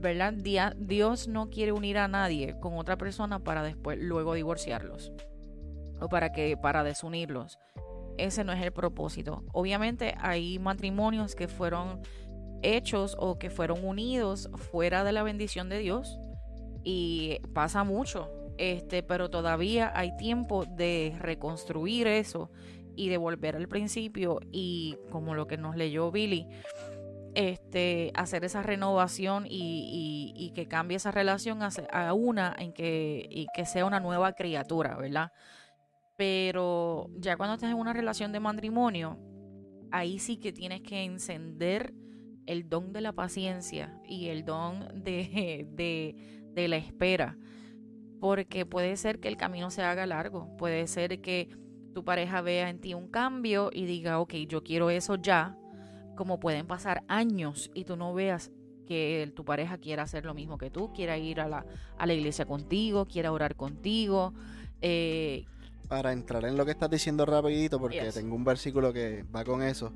¿verdad? 0.01 0.33
Dios 0.77 1.27
no 1.27 1.50
quiere 1.50 1.71
unir 1.71 1.98
a 1.98 2.07
nadie 2.07 2.60
con 2.60 2.77
otra 2.77 2.98
persona 2.98 3.39
para 3.39 3.62
después 3.63 4.00
luego 4.00 4.33
divorciarlos 4.33 5.13
o 6.00 6.10
para 6.10 6.31
que 6.31 6.57
para 6.57 6.83
desunirlos. 6.83 7.60
Ese 8.18 8.44
no 8.44 8.53
es 8.53 8.62
el 8.62 8.72
propósito. 8.72 9.44
Obviamente 9.53 10.15
hay 10.20 10.60
matrimonios 10.60 11.36
que 11.36 11.48
fueron 11.48 12.01
hechos 12.62 13.15
o 13.20 13.39
que 13.39 13.50
fueron 13.50 13.84
unidos 13.84 14.50
fuera 14.56 15.03
de 15.03 15.12
la 15.12 15.24
bendición 15.24 15.70
de 15.70 15.80
Dios 15.80 16.20
y 16.84 17.39
pasa 17.53 17.84
mucho. 17.84 18.30
Este, 18.58 19.01
pero 19.01 19.30
todavía 19.30 19.91
hay 19.96 20.15
tiempo 20.18 20.65
de 20.65 21.15
reconstruir 21.20 22.06
eso 22.08 22.51
y 22.96 23.10
de 23.10 23.18
volver 23.18 23.56
al 23.56 23.68
principio 23.68 24.39
y 24.51 24.98
como 25.10 25.34
lo 25.34 25.48
que 25.48 25.58
nos 25.58 25.75
leyó 25.75 26.12
Billy, 26.12 26.48
este, 27.34 28.12
hacer 28.13 28.44
esa 28.44 28.62
renovación 28.62 29.46
y, 29.48 30.51
que 30.53 30.68
cambie 30.68 30.98
esa 30.98 31.12
relación 31.12 31.60
a, 31.62 32.13
una 32.13 32.53
en 32.60 32.74
que, 32.74 33.25
y 33.30 33.48
que 33.56 33.65
sea 33.65 33.86
una 33.86 34.00
nueva 34.00 34.34
criatura, 34.34 34.96
¿verdad? 34.98 35.32
Pero 36.21 37.09
ya 37.17 37.35
cuando 37.35 37.55
estás 37.55 37.71
en 37.71 37.77
una 37.77 37.93
relación 37.93 38.31
de 38.31 38.39
matrimonio, 38.39 39.17
ahí 39.89 40.19
sí 40.19 40.37
que 40.37 40.53
tienes 40.53 40.81
que 40.81 41.03
encender 41.03 41.95
el 42.45 42.69
don 42.69 42.93
de 42.93 43.01
la 43.01 43.11
paciencia 43.11 43.99
y 44.07 44.27
el 44.27 44.45
don 44.45 44.87
de, 45.03 45.65
de 46.53 46.67
la 46.67 46.77
espera. 46.77 47.39
Porque 48.19 48.67
puede 48.67 48.97
ser 48.97 49.19
que 49.19 49.29
el 49.29 49.35
camino 49.35 49.71
se 49.71 49.81
haga 49.81 50.05
largo, 50.05 50.55
puede 50.57 50.85
ser 50.85 51.21
que 51.21 51.49
tu 51.91 52.05
pareja 52.05 52.41
vea 52.41 52.69
en 52.69 52.79
ti 52.79 52.93
un 52.93 53.07
cambio 53.07 53.71
y 53.73 53.85
diga, 53.85 54.19
ok, 54.19 54.35
yo 54.47 54.61
quiero 54.61 54.91
eso 54.91 55.15
ya, 55.15 55.57
como 56.15 56.39
pueden 56.39 56.67
pasar 56.67 57.03
años 57.07 57.71
y 57.73 57.85
tú 57.85 57.95
no 57.95 58.13
veas 58.13 58.51
que 58.85 59.31
tu 59.35 59.43
pareja 59.43 59.79
quiera 59.79 60.03
hacer 60.03 60.25
lo 60.25 60.35
mismo 60.35 60.59
que 60.59 60.69
tú, 60.69 60.93
quiera 60.93 61.17
ir 61.17 61.41
a 61.41 61.47
la, 61.47 61.65
a 61.97 62.05
la 62.05 62.13
iglesia 62.13 62.45
contigo, 62.45 63.07
quiera 63.07 63.31
orar 63.31 63.55
contigo. 63.55 64.35
Eh, 64.81 65.45
Para 65.91 66.13
entrar 66.13 66.45
en 66.45 66.55
lo 66.55 66.63
que 66.63 66.71
estás 66.71 66.89
diciendo 66.89 67.25
rapidito, 67.25 67.77
porque 67.77 68.13
tengo 68.13 68.33
un 68.33 68.45
versículo 68.45 68.93
que 68.93 69.25
va 69.36 69.43
con 69.43 69.62
eso. 69.62 69.91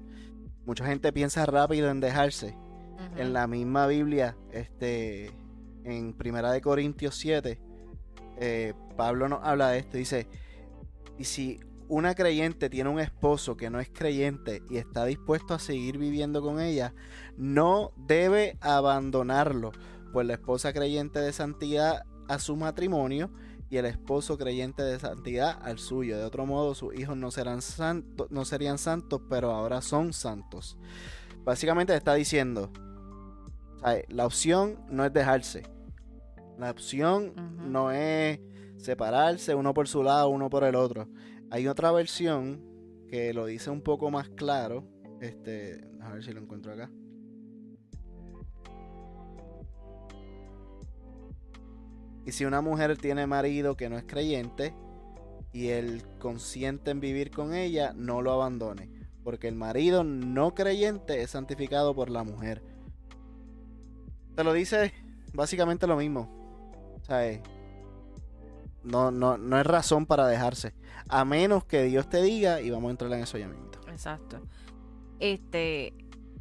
Mucha 0.65 0.85
gente 0.85 1.13
piensa 1.13 1.45
rápido 1.45 1.89
en 1.89 2.01
dejarse. 2.01 2.53
En 3.15 3.31
la 3.31 3.47
misma 3.47 3.87
Biblia, 3.87 4.35
este, 4.51 5.31
en 5.85 6.11
Primera 6.11 6.51
de 6.51 6.59
Corintios 6.59 7.15
7, 7.15 7.61
eh, 8.41 8.73
Pablo 8.97 9.29
nos 9.29 9.39
habla 9.41 9.69
de 9.69 9.79
esto. 9.79 9.95
Dice, 9.95 10.27
y 11.17 11.23
si 11.23 11.61
una 11.87 12.13
creyente 12.13 12.69
tiene 12.69 12.89
un 12.89 12.99
esposo 12.99 13.55
que 13.55 13.69
no 13.69 13.79
es 13.79 13.87
creyente 13.87 14.63
y 14.69 14.75
está 14.75 15.05
dispuesto 15.05 15.53
a 15.53 15.59
seguir 15.59 15.97
viviendo 15.97 16.41
con 16.41 16.59
ella, 16.59 16.93
no 17.37 17.93
debe 17.95 18.57
abandonarlo, 18.59 19.71
pues 20.11 20.27
la 20.27 20.33
esposa 20.33 20.73
creyente 20.73 21.21
de 21.21 21.31
santidad 21.31 22.03
a 22.27 22.37
su 22.39 22.57
matrimonio 22.57 23.31
y 23.69 23.77
el 23.77 23.85
esposo 23.85 24.37
creyente 24.37 24.83
de 24.83 24.99
santidad 24.99 25.59
al 25.61 25.79
suyo. 25.79 26.17
De 26.17 26.23
otro 26.23 26.45
modo, 26.45 26.75
sus 26.75 26.93
hijos 26.95 27.17
no, 27.17 27.31
serán 27.31 27.61
santos, 27.61 28.29
no 28.31 28.45
serían 28.45 28.77
santos, 28.77 29.21
pero 29.29 29.51
ahora 29.51 29.81
son 29.81 30.13
santos. 30.13 30.77
Básicamente 31.43 31.95
está 31.95 32.13
diciendo, 32.13 32.71
la 34.09 34.25
opción 34.25 34.79
no 34.89 35.05
es 35.05 35.13
dejarse. 35.13 35.63
La 36.57 36.71
opción 36.71 37.33
no 37.69 37.91
es 37.91 38.39
separarse 38.77 39.55
uno 39.55 39.73
por 39.73 39.87
su 39.87 40.03
lado, 40.03 40.29
uno 40.29 40.49
por 40.49 40.63
el 40.63 40.75
otro. 40.75 41.07
Hay 41.51 41.67
otra 41.67 41.91
versión 41.91 42.63
que 43.07 43.33
lo 43.33 43.45
dice 43.45 43.69
un 43.69 43.81
poco 43.81 44.09
más 44.09 44.29
claro. 44.29 44.87
Este, 45.21 45.85
a 46.01 46.13
ver 46.13 46.23
si 46.23 46.31
lo 46.31 46.41
encuentro 46.41 46.73
acá. 46.73 46.89
Y 52.25 52.31
si 52.31 52.45
una 52.45 52.61
mujer 52.61 52.97
tiene 52.97 53.27
marido 53.27 53.77
que 53.77 53.89
no 53.89 53.97
es 53.97 54.03
creyente 54.03 54.73
y 55.53 55.69
él 55.69 56.03
consiente 56.19 56.91
en 56.91 56.99
vivir 56.99 57.31
con 57.31 57.53
ella, 57.53 57.93
no 57.95 58.21
lo 58.21 58.31
abandone. 58.31 58.89
Porque 59.23 59.47
el 59.47 59.55
marido 59.55 60.03
no 60.03 60.53
creyente 60.53 61.21
es 61.21 61.31
santificado 61.31 61.95
por 61.95 62.09
la 62.09 62.23
mujer. 62.23 62.63
Te 64.35 64.43
lo 64.43 64.53
dice 64.53 64.93
básicamente 65.33 65.87
lo 65.87 65.95
mismo. 65.95 66.29
¿Sabes? 67.03 67.41
No, 68.83 69.11
no, 69.11 69.37
no 69.37 69.59
es 69.59 69.65
razón 69.65 70.05
para 70.05 70.27
dejarse. 70.27 70.73
A 71.07 71.25
menos 71.25 71.65
que 71.65 71.83
Dios 71.83 72.09
te 72.09 72.21
diga 72.21 72.61
y 72.61 72.69
vamos 72.69 72.89
a 72.89 72.91
entrar 72.91 73.11
en 73.13 73.21
eso 73.21 73.37
ya 73.37 73.47
mismo. 73.47 73.65
Exacto. 73.87 74.41
Este, 75.19 75.93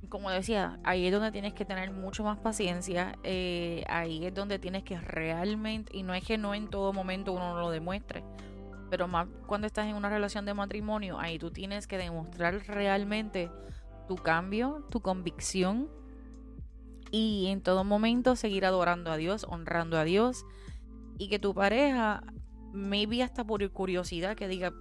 como 0.09 0.31
decía, 0.31 0.79
ahí 0.85 1.07
es 1.07 1.13
donde 1.13 1.33
tienes 1.33 1.55
que 1.55 1.65
tener 1.65 1.91
mucho 1.91 2.25
más 2.25 2.39
paciencia. 2.39 3.17
Eh, 3.23 3.85
ahí 3.89 4.25
es 4.27 4.35
donde 4.35 4.59
tienes 4.59 4.83
que 4.83 4.99
realmente, 4.99 5.97
y 5.97 6.03
no 6.03 6.15
es 6.15 6.25
que 6.25 6.39
no 6.39 6.55
en 6.55 6.69
todo 6.69 6.93
momento 6.93 7.33
uno 7.33 7.59
lo 7.59 7.71
demuestre, 7.71 8.25
pero 8.91 9.09
más 9.09 9.27
cuando 9.47 9.67
estás 9.67 9.87
en 9.87 9.97
una 9.97 10.09
relación 10.09 10.45
de 10.45 10.55
matrimonio, 10.55 11.19
ahí 11.19 11.39
tú 11.39 11.51
tienes 11.51 11.87
que 11.87 11.99
demostrar 11.99 12.55
realmente 12.67 13.51
tu 14.07 14.17
cambio, 14.17 14.87
tu 14.91 15.01
convicción 15.01 15.89
y 17.11 17.47
en 17.49 17.61
todo 17.61 17.85
momento 17.85 18.37
seguir 18.37 18.67
adorando 18.67 19.11
a 19.11 19.17
Dios, 19.17 19.47
honrando 19.49 19.99
a 19.99 20.05
Dios 20.05 20.45
y 21.19 21.29
que 21.29 21.39
tu 21.39 21.55
pareja, 21.55 22.23
maybe 22.75 23.23
hasta 23.23 23.45
por 23.45 23.69
curiosidad, 23.71 24.37
que 24.37 24.49
diga, 24.49 24.75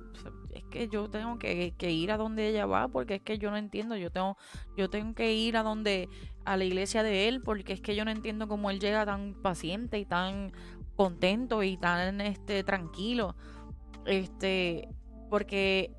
es 0.49 0.63
que 0.65 0.89
yo 0.89 1.09
tengo 1.09 1.37
que, 1.37 1.73
ir 1.79 2.11
a 2.11 2.17
donde 2.17 2.49
ella 2.49 2.65
va 2.65 2.87
porque 2.87 3.15
es 3.15 3.21
que 3.21 3.37
yo 3.37 3.51
no 3.51 3.57
entiendo, 3.57 3.95
yo 3.95 4.11
tengo, 4.11 4.35
yo 4.75 4.89
tengo 4.89 5.13
que 5.13 5.33
ir 5.33 5.55
a 5.55 5.63
donde, 5.63 6.09
a 6.43 6.57
la 6.57 6.65
iglesia 6.65 7.03
de 7.03 7.27
él 7.27 7.41
porque 7.41 7.73
es 7.73 7.81
que 7.81 7.95
yo 7.95 8.03
no 8.03 8.11
entiendo 8.11 8.47
cómo 8.47 8.71
él 8.71 8.79
llega 8.79 9.05
tan 9.05 9.35
paciente 9.35 9.99
y 9.99 10.05
tan 10.05 10.51
contento 10.95 11.63
y 11.63 11.77
tan 11.77 12.19
este 12.19 12.63
tranquilo. 12.63 13.35
Este, 14.05 14.89
porque 15.29 15.91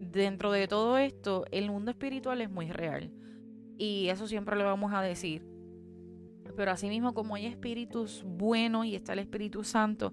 dentro 0.00 0.52
de 0.52 0.68
todo 0.68 0.96
esto, 0.98 1.44
el 1.50 1.70
mundo 1.70 1.90
espiritual 1.90 2.40
es 2.40 2.50
muy 2.50 2.70
real. 2.70 3.12
Y 3.76 4.08
eso 4.08 4.26
siempre 4.26 4.56
lo 4.56 4.64
vamos 4.64 4.92
a 4.92 5.02
decir. 5.02 5.44
Pero 6.56 6.70
asimismo, 6.70 7.14
como 7.14 7.34
hay 7.34 7.46
espíritus 7.46 8.22
buenos 8.24 8.86
y 8.86 8.94
está 8.94 9.12
el 9.12 9.18
Espíritu 9.18 9.64
Santo, 9.64 10.12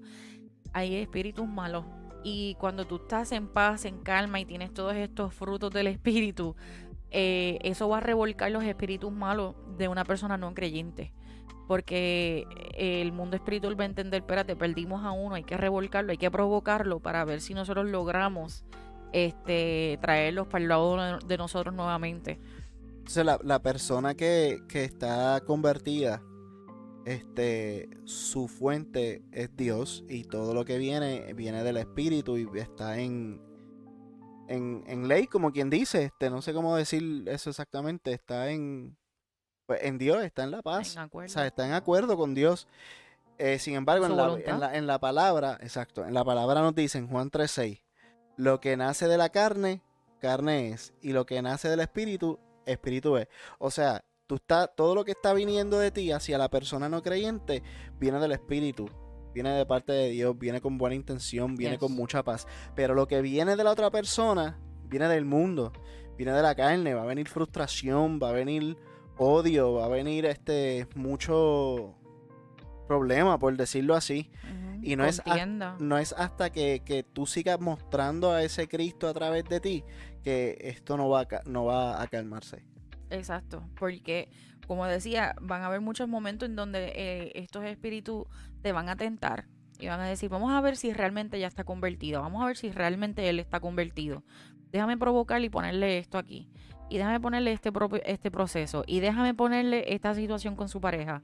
hay 0.73 0.95
espíritus 0.95 1.47
malos. 1.47 1.85
Y 2.23 2.55
cuando 2.59 2.85
tú 2.85 2.97
estás 2.97 3.31
en 3.31 3.47
paz, 3.47 3.85
en 3.85 3.99
calma 3.99 4.39
y 4.39 4.45
tienes 4.45 4.73
todos 4.73 4.95
estos 4.95 5.33
frutos 5.33 5.71
del 5.71 5.87
Espíritu, 5.87 6.55
eh, 7.09 7.57
eso 7.63 7.89
va 7.89 7.97
a 7.97 8.01
revolcar 8.01 8.51
los 8.51 8.63
espíritus 8.63 9.11
malos 9.11 9.55
de 9.77 9.87
una 9.87 10.05
persona 10.05 10.37
no 10.37 10.53
creyente. 10.53 11.11
Porque 11.67 12.45
el 12.75 13.11
mundo 13.11 13.37
espiritual 13.37 13.79
va 13.79 13.83
a 13.83 13.87
entender, 13.87 14.21
espérate, 14.21 14.55
perdimos 14.55 15.03
a 15.03 15.11
uno, 15.11 15.35
hay 15.35 15.43
que 15.43 15.57
revolcarlo, 15.57 16.11
hay 16.11 16.17
que 16.17 16.29
provocarlo 16.29 16.99
para 16.99 17.23
ver 17.23 17.41
si 17.41 17.53
nosotros 17.53 17.85
logramos 17.85 18.65
este, 19.13 19.97
traerlos 20.01 20.47
para 20.47 20.63
el 20.63 20.69
lado 20.69 21.19
de 21.19 21.37
nosotros 21.37 21.73
nuevamente. 21.73 22.39
Entonces 22.97 23.25
la, 23.25 23.39
la 23.43 23.61
persona 23.61 24.15
que, 24.15 24.61
que, 24.67 24.83
está 24.83 25.41
convertida, 25.45 26.21
este, 27.05 27.89
su 28.05 28.47
fuente 28.47 29.23
es 29.31 29.55
Dios 29.55 30.03
y 30.07 30.23
todo 30.23 30.53
lo 30.53 30.65
que 30.65 30.77
viene 30.77 31.33
viene 31.33 31.63
del 31.63 31.77
Espíritu 31.77 32.37
y 32.37 32.47
está 32.59 32.99
en, 32.99 33.41
en, 34.47 34.83
en 34.87 35.07
ley, 35.07 35.27
como 35.27 35.51
quien 35.51 35.69
dice, 35.69 36.03
este, 36.03 36.29
no 36.29 36.41
sé 36.41 36.53
cómo 36.53 36.75
decir 36.75 37.23
eso 37.27 37.49
exactamente, 37.49 38.13
está 38.13 38.51
en, 38.51 38.97
pues, 39.65 39.79
en 39.83 39.97
Dios, 39.97 40.23
está 40.23 40.43
en 40.43 40.51
la 40.51 40.61
paz, 40.61 40.97
o 41.11 41.27
sea, 41.27 41.47
está 41.47 41.65
en 41.65 41.73
acuerdo 41.73 42.17
con 42.17 42.35
Dios. 42.35 42.67
Eh, 43.37 43.57
sin 43.57 43.73
embargo, 43.73 44.05
en 44.05 44.15
la, 44.15 44.37
en 44.45 44.59
la, 44.59 44.75
en, 44.75 44.85
la, 44.85 44.99
palabra, 44.99 45.57
exacto, 45.61 46.05
en 46.05 46.13
la 46.13 46.23
palabra 46.23 46.61
nos 46.61 46.75
dice 46.75 46.99
en 46.99 47.07
Juan 47.07 47.31
3.6, 47.31 47.81
lo 48.37 48.59
que 48.59 48.77
nace 48.77 49.07
de 49.07 49.17
la 49.17 49.29
carne, 49.29 49.81
carne 50.19 50.69
es, 50.69 50.93
y 51.01 51.13
lo 51.13 51.25
que 51.25 51.41
nace 51.41 51.67
del 51.67 51.79
espíritu, 51.79 52.39
espíritu 52.65 53.17
es. 53.17 53.27
O 53.57 53.71
sea, 53.71 54.03
tú 54.31 54.35
está, 54.35 54.67
todo 54.67 54.95
lo 54.95 55.03
que 55.03 55.11
está 55.11 55.33
viniendo 55.33 55.77
de 55.77 55.91
ti 55.91 56.09
hacia 56.13 56.37
la 56.37 56.49
persona 56.49 56.87
no 56.87 57.01
creyente 57.01 57.63
viene 57.99 58.17
del 58.17 58.31
espíritu, 58.31 58.89
viene 59.33 59.49
de 59.49 59.65
parte 59.65 59.91
de 59.91 60.09
Dios, 60.09 60.39
viene 60.39 60.61
con 60.61 60.77
buena 60.77 60.95
intención, 60.95 61.57
viene 61.57 61.77
con 61.77 61.91
mucha 61.91 62.23
paz. 62.23 62.47
Pero 62.73 62.95
lo 62.95 63.09
que 63.09 63.21
viene 63.21 63.57
de 63.57 63.63
la 63.65 63.71
otra 63.71 63.91
persona 63.91 64.57
viene 64.85 65.09
del 65.09 65.25
mundo, 65.25 65.73
viene 66.17 66.31
de 66.31 66.41
la 66.41 66.55
carne, 66.55 66.93
va 66.93 67.01
a 67.01 67.05
venir 67.05 67.27
frustración, 67.27 68.21
va 68.23 68.29
a 68.29 68.31
venir 68.31 68.77
odio, 69.17 69.73
va 69.73 69.83
a 69.83 69.89
venir 69.89 70.25
este 70.25 70.87
mucho 70.95 71.97
problema, 72.87 73.37
por 73.37 73.57
decirlo 73.57 73.95
así. 73.95 74.31
Y 74.81 74.95
no 74.95 75.03
es, 75.03 75.21
no 75.79 75.97
es 75.97 76.13
hasta 76.13 76.53
que, 76.53 76.83
que, 76.85 77.03
tú 77.03 77.25
sigas 77.25 77.59
mostrando 77.59 78.31
a 78.31 78.43
ese 78.43 78.69
Cristo 78.69 79.09
a 79.09 79.13
través 79.13 79.43
de 79.43 79.59
ti 79.59 79.83
que 80.23 80.57
esto 80.61 80.95
no 80.95 81.09
va 81.09 81.19
a, 81.19 81.27
no 81.45 81.65
va 81.65 82.01
a 82.01 82.07
calmarse. 82.07 82.70
Exacto, 83.11 83.63
porque 83.77 84.29
como 84.67 84.85
decía, 84.85 85.35
van 85.41 85.63
a 85.63 85.65
haber 85.65 85.81
muchos 85.81 86.07
momentos 86.07 86.47
en 86.47 86.55
donde 86.55 86.93
eh, 86.95 87.31
estos 87.35 87.65
espíritus 87.65 88.25
te 88.61 88.71
van 88.71 88.89
a 88.89 88.95
tentar 88.95 89.45
y 89.79 89.87
van 89.87 89.99
a 89.99 90.07
decir, 90.07 90.29
vamos 90.29 90.51
a 90.53 90.61
ver 90.61 90.77
si 90.77 90.93
realmente 90.93 91.39
ya 91.39 91.47
está 91.47 91.63
convertido, 91.63 92.21
vamos 92.21 92.41
a 92.41 92.45
ver 92.45 92.55
si 92.55 92.71
realmente 92.71 93.27
él 93.27 93.39
está 93.39 93.59
convertido. 93.59 94.23
Déjame 94.71 94.97
provocarle 94.97 95.47
y 95.47 95.49
ponerle 95.49 95.97
esto 95.97 96.17
aquí. 96.17 96.49
Y 96.89 96.97
déjame 96.97 97.19
ponerle 97.19 97.51
este, 97.51 97.71
propio, 97.71 98.01
este 98.05 98.31
proceso. 98.31 98.83
Y 98.85 98.99
déjame 98.99 99.33
ponerle 99.33 99.93
esta 99.93 100.13
situación 100.13 100.55
con 100.55 100.69
su 100.69 100.79
pareja. 100.79 101.23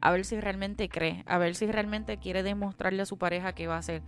A 0.00 0.10
ver 0.10 0.24
si 0.24 0.40
realmente 0.40 0.88
cree. 0.88 1.22
A 1.26 1.38
ver 1.38 1.54
si 1.54 1.66
realmente 1.66 2.18
quiere 2.18 2.42
demostrarle 2.42 3.02
a 3.02 3.06
su 3.06 3.18
pareja 3.18 3.54
qué 3.54 3.66
va 3.66 3.76
a 3.76 3.78
hacer. 3.78 4.02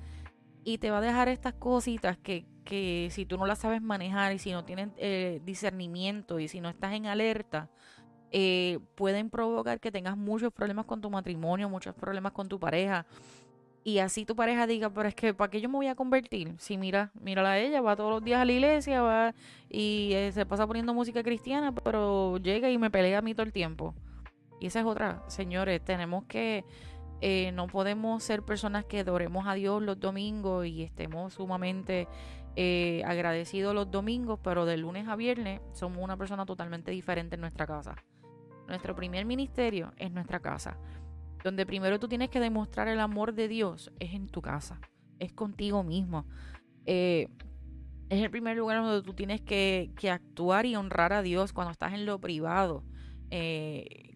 Y 0.64 0.78
te 0.78 0.90
va 0.90 0.98
a 0.98 1.02
dejar 1.02 1.28
estas 1.28 1.54
cositas 1.54 2.16
que, 2.18 2.46
que 2.64 3.08
si 3.10 3.26
tú 3.26 3.36
no 3.36 3.46
las 3.46 3.58
sabes 3.58 3.82
manejar 3.82 4.32
y 4.32 4.38
si 4.38 4.52
no 4.52 4.64
tienes 4.64 4.88
eh, 4.96 5.40
discernimiento 5.44 6.40
y 6.40 6.48
si 6.48 6.60
no 6.60 6.70
estás 6.70 6.94
en 6.94 7.06
alerta, 7.06 7.68
eh, 8.32 8.80
pueden 8.96 9.30
provocar 9.30 9.78
que 9.78 9.92
tengas 9.92 10.16
muchos 10.16 10.52
problemas 10.52 10.86
con 10.86 11.00
tu 11.00 11.10
matrimonio, 11.10 11.68
muchos 11.68 11.94
problemas 11.94 12.32
con 12.32 12.48
tu 12.48 12.58
pareja. 12.58 13.06
Y 13.84 13.98
así 13.98 14.24
tu 14.24 14.34
pareja 14.34 14.66
diga, 14.66 14.88
pero 14.88 15.08
es 15.08 15.14
que 15.14 15.34
¿para 15.34 15.50
qué 15.50 15.60
yo 15.60 15.68
me 15.68 15.76
voy 15.76 15.88
a 15.88 15.94
convertir? 15.94 16.54
Si 16.58 16.78
mira, 16.78 17.12
mira 17.20 17.48
a 17.48 17.58
ella, 17.58 17.82
va 17.82 17.94
todos 17.94 18.10
los 18.10 18.24
días 18.24 18.40
a 18.40 18.44
la 18.46 18.52
iglesia, 18.52 19.02
va 19.02 19.34
y 19.68 20.12
eh, 20.14 20.32
se 20.32 20.46
pasa 20.46 20.66
poniendo 20.66 20.94
música 20.94 21.22
cristiana, 21.22 21.74
pero 21.74 22.38
llega 22.38 22.70
y 22.70 22.78
me 22.78 22.90
pelea 22.90 23.18
a 23.18 23.22
mí 23.22 23.34
todo 23.34 23.44
el 23.44 23.52
tiempo. 23.52 23.94
Y 24.58 24.66
esa 24.68 24.80
es 24.80 24.86
otra, 24.86 25.22
señores, 25.28 25.84
tenemos 25.84 26.24
que 26.24 26.64
eh, 27.20 27.52
no 27.52 27.66
podemos 27.66 28.22
ser 28.22 28.42
personas 28.42 28.84
que 28.84 29.00
adoremos 29.00 29.46
a 29.46 29.54
Dios 29.54 29.82
los 29.82 29.98
domingos 29.98 30.66
y 30.66 30.82
estemos 30.82 31.34
sumamente 31.34 32.08
eh, 32.56 33.02
agradecidos 33.04 33.74
los 33.74 33.90
domingos, 33.90 34.38
pero 34.42 34.64
de 34.64 34.76
lunes 34.76 35.08
a 35.08 35.16
viernes 35.16 35.60
somos 35.72 35.98
una 35.98 36.16
persona 36.16 36.46
totalmente 36.46 36.90
diferente 36.90 37.34
en 37.34 37.40
nuestra 37.40 37.66
casa. 37.66 37.96
Nuestro 38.68 38.94
primer 38.94 39.24
ministerio 39.24 39.92
es 39.96 40.10
nuestra 40.10 40.40
casa. 40.40 40.78
Donde 41.42 41.66
primero 41.66 41.98
tú 41.98 42.08
tienes 42.08 42.30
que 42.30 42.40
demostrar 42.40 42.88
el 42.88 43.00
amor 43.00 43.34
de 43.34 43.48
Dios 43.48 43.92
es 43.98 44.14
en 44.14 44.28
tu 44.28 44.40
casa, 44.40 44.80
es 45.18 45.32
contigo 45.32 45.82
mismo. 45.82 46.26
Eh, 46.86 47.28
es 48.08 48.22
el 48.22 48.30
primer 48.30 48.56
lugar 48.56 48.82
donde 48.82 49.02
tú 49.02 49.14
tienes 49.14 49.40
que, 49.40 49.92
actuar 50.10 50.66
y 50.66 50.76
honrar 50.76 51.12
a 51.12 51.22
Dios 51.22 51.52
cuando 51.52 51.72
estás 51.72 51.92
en 51.92 52.06
lo 52.06 52.20
privado 52.20 52.84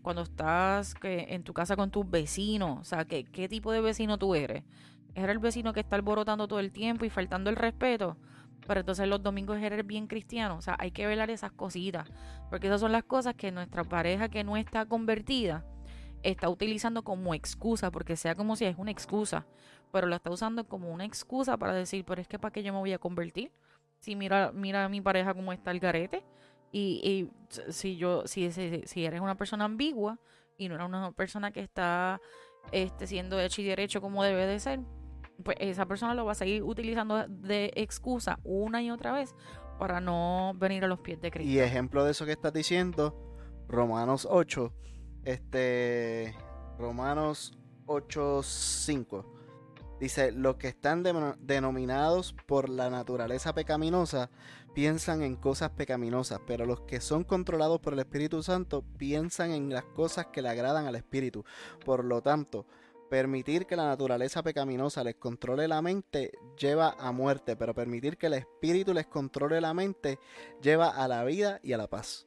cuando 0.09 0.23
estás 0.23 0.94
en 1.03 1.42
tu 1.42 1.53
casa 1.53 1.77
con 1.77 1.90
tus 1.90 2.09
vecinos, 2.09 2.79
o 2.81 2.85
sea, 2.85 3.05
¿qué, 3.05 3.25
¿qué 3.25 3.47
tipo 3.47 3.73
de 3.73 3.83
vecino 3.83 4.16
tú 4.16 4.35
eres? 4.35 4.64
¿Eres 5.14 5.33
el 5.33 5.38
vecino 5.38 5.75
que 5.75 5.81
está 5.81 5.97
alborotando 5.97 6.49
todo 6.49 6.61
el 6.61 6.73
tiempo 6.73 7.05
y 7.05 7.11
faltando 7.11 7.51
el 7.51 7.57
respeto? 7.57 8.16
Pero 8.66 8.81
entonces 8.81 9.07
los 9.07 9.23
domingos 9.23 9.59
eres 9.59 9.87
bien 9.87 10.07
cristiano. 10.07 10.57
O 10.57 10.62
sea, 10.62 10.77
hay 10.79 10.92
que 10.92 11.07
velar 11.07 11.29
esas 11.29 11.53
cositas. 11.53 12.09
Porque 12.49 12.68
esas 12.68 12.81
son 12.81 12.90
las 12.90 13.05
cosas 13.05 13.35
que 13.35 13.53
nuestra 13.53 13.85
pareja 13.85 14.31
que 14.31 14.44
no 14.44 14.57
está 14.57 14.87
convertida 14.87 15.66
está 16.23 16.49
utilizando 16.49 17.05
como 17.05 17.35
excusa. 17.35 17.90
Porque 17.90 18.16
sea 18.16 18.35
como 18.35 18.57
si 18.57 18.64
es 18.64 18.79
una 18.79 18.90
excusa. 18.90 19.44
Pero 19.92 20.07
la 20.07 20.16
está 20.16 20.31
usando 20.31 20.66
como 20.66 20.90
una 20.90 21.05
excusa 21.05 21.59
para 21.59 21.75
decir, 21.75 22.07
pero 22.07 22.23
es 22.23 22.29
que 22.29 22.38
para 22.38 22.51
qué 22.51 22.62
yo 22.62 22.73
me 22.73 22.79
voy 22.79 22.94
a 22.94 22.99
convertir. 22.99 23.53
Si 23.99 24.16
mira, 24.16 24.53
mira 24.55 24.87
a 24.87 24.88
mi 24.88 25.03
pareja 25.03 25.35
como 25.35 25.53
está 25.53 25.71
el 25.71 25.81
garete. 25.81 26.25
Y, 26.72 27.31
si 27.70 27.96
yo, 27.96 28.26
si, 28.26 28.50
si, 28.52 29.04
eres 29.04 29.20
una 29.20 29.37
persona 29.37 29.64
ambigua 29.64 30.18
y 30.57 30.68
no 30.68 30.74
eres 30.74 30.87
una 30.87 31.12
persona 31.12 31.50
que 31.50 31.61
está 31.61 32.20
este, 32.72 33.07
siendo 33.07 33.40
hecho 33.40 33.62
y 33.62 33.64
derecho 33.64 34.00
como 34.00 34.22
debe 34.22 34.46
de 34.46 34.61
ser, 34.61 34.81
pues 35.42 35.57
esa 35.61 35.87
persona 35.87 36.14
lo 36.14 36.24
va 36.24 36.33
a 36.33 36.35
seguir 36.35 36.62
utilizando 36.62 37.26
de 37.28 37.72
excusa 37.76 38.38
una 38.44 38.83
y 38.83 38.90
otra 38.90 39.12
vez 39.12 39.35
para 39.78 40.00
no 40.00 40.52
venir 40.57 40.85
a 40.85 40.88
los 40.88 41.00
pies 41.00 41.20
de 41.20 41.31
Cristo. 41.31 41.50
Y 41.50 41.61
ejemplo 41.61 42.04
de 42.04 42.11
eso 42.11 42.26
que 42.26 42.33
estás 42.33 42.52
diciendo, 42.52 43.16
Romanos 43.68 44.26
8, 44.28 44.72
este, 45.24 46.35
Romanos 46.78 47.57
8, 47.87 48.42
5. 48.42 49.35
Dice, 50.00 50.31
los 50.31 50.57
que 50.57 50.68
están 50.68 51.02
denominados 51.40 52.35
por 52.46 52.68
la 52.68 52.88
naturaleza 52.88 53.52
pecaminosa 53.52 54.31
piensan 54.74 55.22
en 55.22 55.37
cosas 55.37 55.70
pecaminosas, 55.70 56.40
pero 56.46 56.66
los 56.66 56.83
que 56.83 57.00
son 57.00 57.24
controlados 57.24 57.81
por 57.81 57.92
el 57.92 57.98
Espíritu 57.98 58.42
Santo 58.42 58.83
piensan 58.96 59.50
en 59.50 59.70
las 59.70 59.85
cosas 59.85 60.26
que 60.26 60.42
le 60.42 60.48
agradan 60.48 60.87
al 60.87 60.96
Espíritu. 60.96 61.44
Por 61.85 62.04
lo 62.04 62.22
tanto, 62.22 62.66
permitir 63.09 63.66
que 63.66 63.76
la 63.76 63.87
naturaleza 63.87 64.42
pecaminosa 64.42 65.02
les 65.02 65.16
controle 65.16 65.66
la 65.68 65.83
mente 65.83 66.33
lleva 66.59 66.94
a 66.98 67.12
muerte, 67.12 67.57
pero 67.57 67.74
permitir 67.74 68.16
que 68.16 68.26
el 68.26 68.35
Espíritu 68.35 68.92
les 68.94 69.07
controle 69.07 69.61
la 69.61 69.74
mente 69.74 70.18
lleva 70.62 70.88
a 70.90 71.09
la 71.09 71.24
vida 71.24 71.61
y 71.62 71.72
a 71.72 71.78
la 71.78 71.88
paz. 71.88 72.26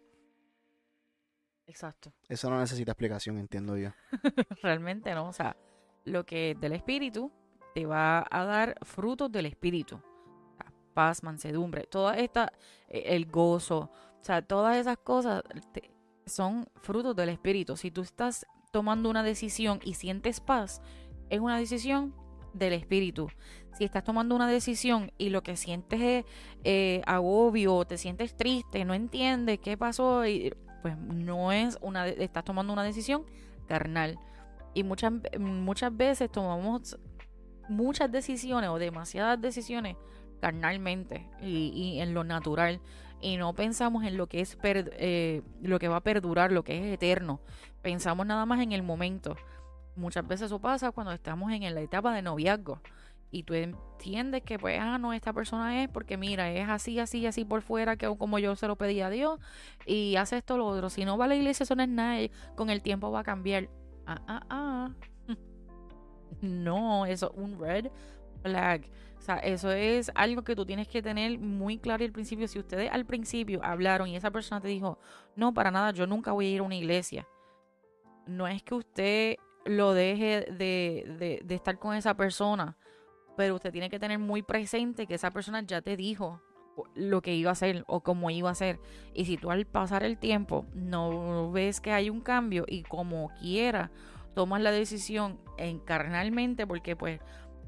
Exacto. 1.67 2.11
Eso 2.27 2.49
no 2.49 2.59
necesita 2.59 2.91
explicación, 2.91 3.37
entiendo 3.37 3.77
yo. 3.77 3.91
Realmente 4.61 5.13
no, 5.13 5.29
o 5.29 5.33
sea, 5.33 5.55
lo 6.03 6.25
que 6.25 6.51
es 6.51 6.59
del 6.59 6.73
Espíritu 6.73 7.31
te 7.73 7.85
va 7.85 8.25
a 8.29 8.43
dar 8.43 8.77
frutos 8.83 9.31
del 9.31 9.45
Espíritu 9.45 10.01
paz, 10.93 11.23
mansedumbre, 11.23 11.83
toda 11.83 12.17
esta, 12.17 12.53
eh, 12.87 13.03
el 13.07 13.25
gozo, 13.25 13.89
o 14.21 14.23
sea, 14.23 14.41
todas 14.41 14.77
esas 14.77 14.97
cosas 14.97 15.41
son 16.25 16.67
frutos 16.81 17.15
del 17.15 17.29
Espíritu. 17.29 17.75
Si 17.75 17.89
tú 17.89 18.01
estás 18.01 18.45
tomando 18.71 19.09
una 19.09 19.23
decisión 19.23 19.79
y 19.83 19.95
sientes 19.95 20.39
paz, 20.39 20.81
es 21.29 21.39
una 21.39 21.57
decisión 21.57 22.13
del 22.53 22.73
Espíritu. 22.73 23.29
Si 23.73 23.83
estás 23.83 24.03
tomando 24.03 24.35
una 24.35 24.47
decisión 24.47 25.11
y 25.17 25.29
lo 25.29 25.41
que 25.43 25.55
sientes 25.55 26.01
es 26.01 26.25
eh, 26.63 27.01
agobio, 27.07 27.85
te 27.85 27.97
sientes 27.97 28.35
triste, 28.35 28.85
no 28.85 28.93
entiendes 28.93 29.59
qué 29.59 29.77
pasó, 29.77 30.23
pues 30.81 30.97
no 30.97 31.51
es 31.51 31.77
una, 31.81 32.07
estás 32.07 32.43
tomando 32.43 32.73
una 32.73 32.83
decisión 32.83 33.25
carnal. 33.67 34.19
Y 34.73 34.83
muchas, 34.83 35.13
muchas 35.39 35.95
veces 35.95 36.31
tomamos 36.31 36.97
muchas 37.69 38.11
decisiones 38.11 38.69
o 38.69 38.77
demasiadas 38.77 39.39
decisiones 39.41 39.95
carnalmente 40.41 41.27
y, 41.41 41.99
en 41.99 42.13
lo 42.13 42.23
natural 42.23 42.81
y 43.21 43.37
no 43.37 43.53
pensamos 43.53 44.03
en 44.03 44.17
lo 44.17 44.27
que 44.27 44.41
es 44.41 44.57
eh, 44.63 45.43
lo 45.61 45.79
que 45.79 45.87
va 45.87 45.97
a 45.97 46.03
perdurar, 46.03 46.51
lo 46.51 46.63
que 46.63 46.79
es 46.79 46.93
eterno. 46.93 47.39
Pensamos 47.83 48.25
nada 48.25 48.45
más 48.45 48.61
en 48.61 48.71
el 48.71 48.81
momento. 48.81 49.37
Muchas 49.95 50.27
veces 50.27 50.47
eso 50.47 50.59
pasa 50.59 50.91
cuando 50.91 51.13
estamos 51.13 51.51
en 51.51 51.75
la 51.75 51.81
etapa 51.81 52.13
de 52.13 52.23
noviazgo 52.23 52.81
y 53.29 53.43
tú 53.43 53.53
entiendes 53.53 54.41
que 54.43 54.57
pues, 54.59 54.79
ah, 54.81 54.97
no, 54.97 55.13
esta 55.13 55.31
persona 55.33 55.83
es 55.83 55.89
porque 55.89 56.17
mira, 56.17 56.51
es 56.51 56.67
así, 56.67 56.99
así, 56.99 57.25
así 57.27 57.45
por 57.45 57.61
fuera 57.61 57.95
que 57.95 58.07
como 58.17 58.39
yo 58.39 58.55
se 58.55 58.67
lo 58.67 58.75
pedí 58.75 59.01
a 59.01 59.09
Dios 59.09 59.39
y 59.85 60.15
hace 60.15 60.37
esto, 60.37 60.57
lo 60.57 60.65
otro. 60.65 60.89
Si 60.89 61.05
no 61.05 61.17
va 61.17 61.25
a 61.25 61.27
la 61.27 61.35
iglesia, 61.35 61.63
eso 61.63 61.75
no 61.75 61.83
es 61.83 61.89
nada, 61.89 62.19
con 62.55 62.69
el 62.69 62.81
tiempo 62.81 63.11
va 63.11 63.19
a 63.19 63.23
cambiar. 63.23 63.69
Ah, 64.07 64.21
ah, 64.27 64.41
ah. 64.49 64.89
no, 66.41 67.05
eso 67.05 67.31
es 67.31 67.37
un 67.37 67.59
red 67.59 67.87
flag. 68.41 68.89
O 69.17 69.21
sea, 69.21 69.37
eso 69.37 69.71
es 69.71 70.11
algo 70.15 70.43
que 70.43 70.55
tú 70.55 70.65
tienes 70.65 70.87
que 70.87 71.01
tener 71.01 71.37
muy 71.37 71.77
claro 71.77 72.03
al 72.03 72.11
principio. 72.11 72.47
Si 72.47 72.57
ustedes 72.57 72.91
al 72.91 73.05
principio 73.05 73.61
hablaron 73.63 74.07
y 74.07 74.15
esa 74.15 74.31
persona 74.31 74.61
te 74.61 74.67
dijo, 74.67 74.97
no, 75.35 75.53
para 75.53 75.71
nada, 75.71 75.91
yo 75.91 76.07
nunca 76.07 76.31
voy 76.31 76.47
a 76.47 76.49
ir 76.49 76.59
a 76.61 76.63
una 76.63 76.75
iglesia. 76.75 77.27
No 78.25 78.47
es 78.47 78.63
que 78.63 78.73
usted 78.73 79.35
lo 79.65 79.93
deje 79.93 80.47
de, 80.51 81.41
de 81.43 81.55
estar 81.55 81.77
con 81.77 81.95
esa 81.95 82.15
persona 82.15 82.77
pero 83.35 83.55
usted 83.55 83.71
tiene 83.71 83.89
que 83.89 83.99
tener 83.99 84.19
muy 84.19 84.43
presente 84.43 85.07
que 85.07 85.15
esa 85.15 85.31
persona 85.31 85.61
ya 85.61 85.81
te 85.81 85.97
dijo 85.97 86.41
lo 86.95 87.21
que 87.21 87.33
iba 87.33 87.49
a 87.49 87.53
hacer 87.53 87.83
o 87.87 88.01
cómo 88.01 88.29
iba 88.29 88.49
a 88.49 88.53
hacer. 88.53 88.79
Y 89.13 89.25
si 89.25 89.37
tú 89.37 89.51
al 89.51 89.65
pasar 89.65 90.03
el 90.03 90.17
tiempo 90.17 90.65
no 90.73 91.51
ves 91.51 91.81
que 91.81 91.91
hay 91.91 92.09
un 92.09 92.21
cambio 92.21 92.65
y 92.67 92.83
como 92.83 93.29
quiera 93.39 93.91
tomas 94.33 94.61
la 94.61 94.71
decisión 94.71 95.39
encarnalmente 95.57 96.65
porque 96.65 96.95
pues 96.95 97.19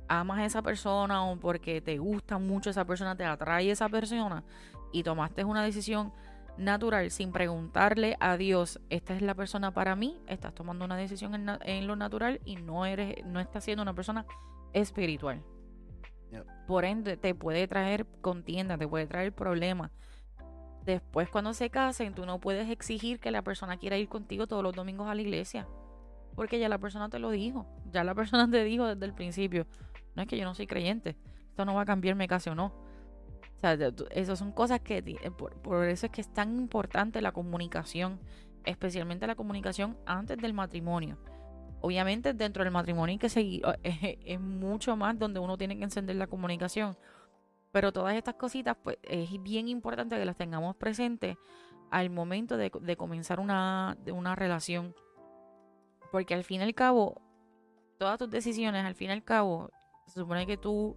amas 0.08 0.40
a 0.40 0.46
esa 0.46 0.62
persona 0.62 1.26
o 1.26 1.38
porque 1.38 1.82
te 1.82 1.98
gusta 1.98 2.38
mucho 2.38 2.70
esa 2.70 2.86
persona, 2.86 3.16
te 3.16 3.26
atrae 3.26 3.72
esa 3.72 3.90
persona 3.90 4.44
y 4.92 5.04
tomaste 5.04 5.44
una 5.44 5.64
decisión 5.64 6.14
natural 6.58 7.10
sin 7.10 7.32
preguntarle 7.32 8.16
a 8.20 8.38
Dios, 8.38 8.80
esta 8.90 9.16
es 9.16 9.22
la 9.22 9.34
persona 9.34 9.72
para 9.72 9.96
mí, 9.96 10.22
estás 10.28 10.54
tomando 10.54 10.86
una 10.86 10.98
decisión 10.98 11.34
en, 11.36 11.50
en 11.62 11.88
lo 11.88 11.96
natural 11.96 12.42
y 12.46 12.58
no 12.58 12.86
eres 12.86 13.26
no 13.26 13.40
estás 13.40 13.64
siendo 13.64 13.82
una 13.82 13.94
persona 13.94 14.26
espiritual. 14.74 15.44
Por 16.68 16.86
ende, 16.86 17.18
te 17.18 17.36
puede 17.36 17.68
traer 17.68 18.06
contienda, 18.22 18.78
te 18.78 18.88
puede 18.88 19.06
traer 19.06 19.34
problemas. 19.34 19.92
Después, 20.86 21.30
cuando 21.30 21.54
se 21.54 21.70
casen, 21.70 22.14
tú 22.14 22.26
no 22.26 22.40
puedes 22.40 22.70
exigir 22.70 23.20
que 23.20 23.32
la 23.32 23.42
persona 23.42 23.78
quiera 23.78 23.98
ir 23.98 24.10
contigo 24.10 24.48
todos 24.48 24.64
los 24.64 24.74
domingos 24.74 25.08
a 25.08 25.16
la 25.16 25.22
iglesia. 25.22 25.68
Porque 26.36 26.60
ya 26.60 26.70
la 26.70 26.80
persona 26.80 27.10
te 27.10 27.20
lo 27.20 27.30
dijo. 27.30 27.66
Ya 27.92 28.04
la 28.04 28.16
persona 28.16 28.50
te 28.50 28.64
dijo 28.64 28.88
desde 28.88 29.06
el 29.06 29.14
principio. 29.14 29.68
No 30.16 30.22
es 30.22 30.28
que 30.28 30.38
yo 30.38 30.46
no 30.46 30.56
soy 30.56 30.68
creyente. 30.68 31.16
Esto 31.50 31.66
no 31.66 31.76
va 31.76 31.82
a 31.82 31.86
cambiar, 31.86 32.16
me 32.16 32.28
case 32.28 32.50
o 32.50 32.56
no. 32.56 32.68
O 32.68 33.60
sea, 33.62 33.78
esas 34.12 34.40
son 34.40 34.52
cosas 34.52 34.82
que... 34.82 34.98
Eh, 34.98 35.32
por, 35.32 35.86
eso 35.86 36.06
es 36.06 36.12
que 36.12 36.22
es 36.22 36.34
tan 36.34 36.56
importante 36.56 37.22
la 37.22 37.32
comunicación. 37.32 38.20
Especialmente 38.66 39.28
la 39.28 39.36
comunicación 39.36 39.98
antes 40.06 40.38
del 40.38 40.54
matrimonio 40.54 41.18
obviamente 41.84 42.34
dentro 42.34 42.64
del 42.64 42.72
matrimonio 42.72 43.12
hay 43.12 43.18
que 43.20 43.28
seguir, 43.28 43.62
es, 43.84 44.40
mucho 44.40 44.96
más 44.96 45.20
donde 45.20 45.42
uno 45.42 45.58
tiene 45.58 45.78
que 45.78 45.84
encender 45.84 46.16
la 46.16 46.28
comunicación. 46.28 46.96
Pero 47.74 47.92
todas 47.92 48.16
estas 48.16 48.36
cositas, 48.36 48.78
pues 48.82 48.98
es 49.04 49.44
bien 49.44 49.68
importante 49.68 50.16
que 50.16 50.24
las 50.24 50.38
tengamos 50.38 50.78
presentes 50.78 51.36
al 51.92 52.10
momento 52.10 52.56
de, 52.56 52.72
comenzar 52.96 53.40
una, 53.40 53.98
una 54.12 54.34
relación. 54.36 54.96
Porque 56.12 56.36
al 56.36 56.46
fin 56.46 56.62
y 56.62 56.64
al 56.64 56.74
cabo, 56.74 57.22
todas 57.98 58.18
tus 58.18 58.30
decisiones, 58.30 58.86
al 58.86 58.96
fin 58.96 59.10
y 59.10 59.14
al 59.14 59.24
cabo, 59.24 59.70
se 60.08 60.20
supone 60.20 60.46
que 60.46 60.58
tú 60.58 60.96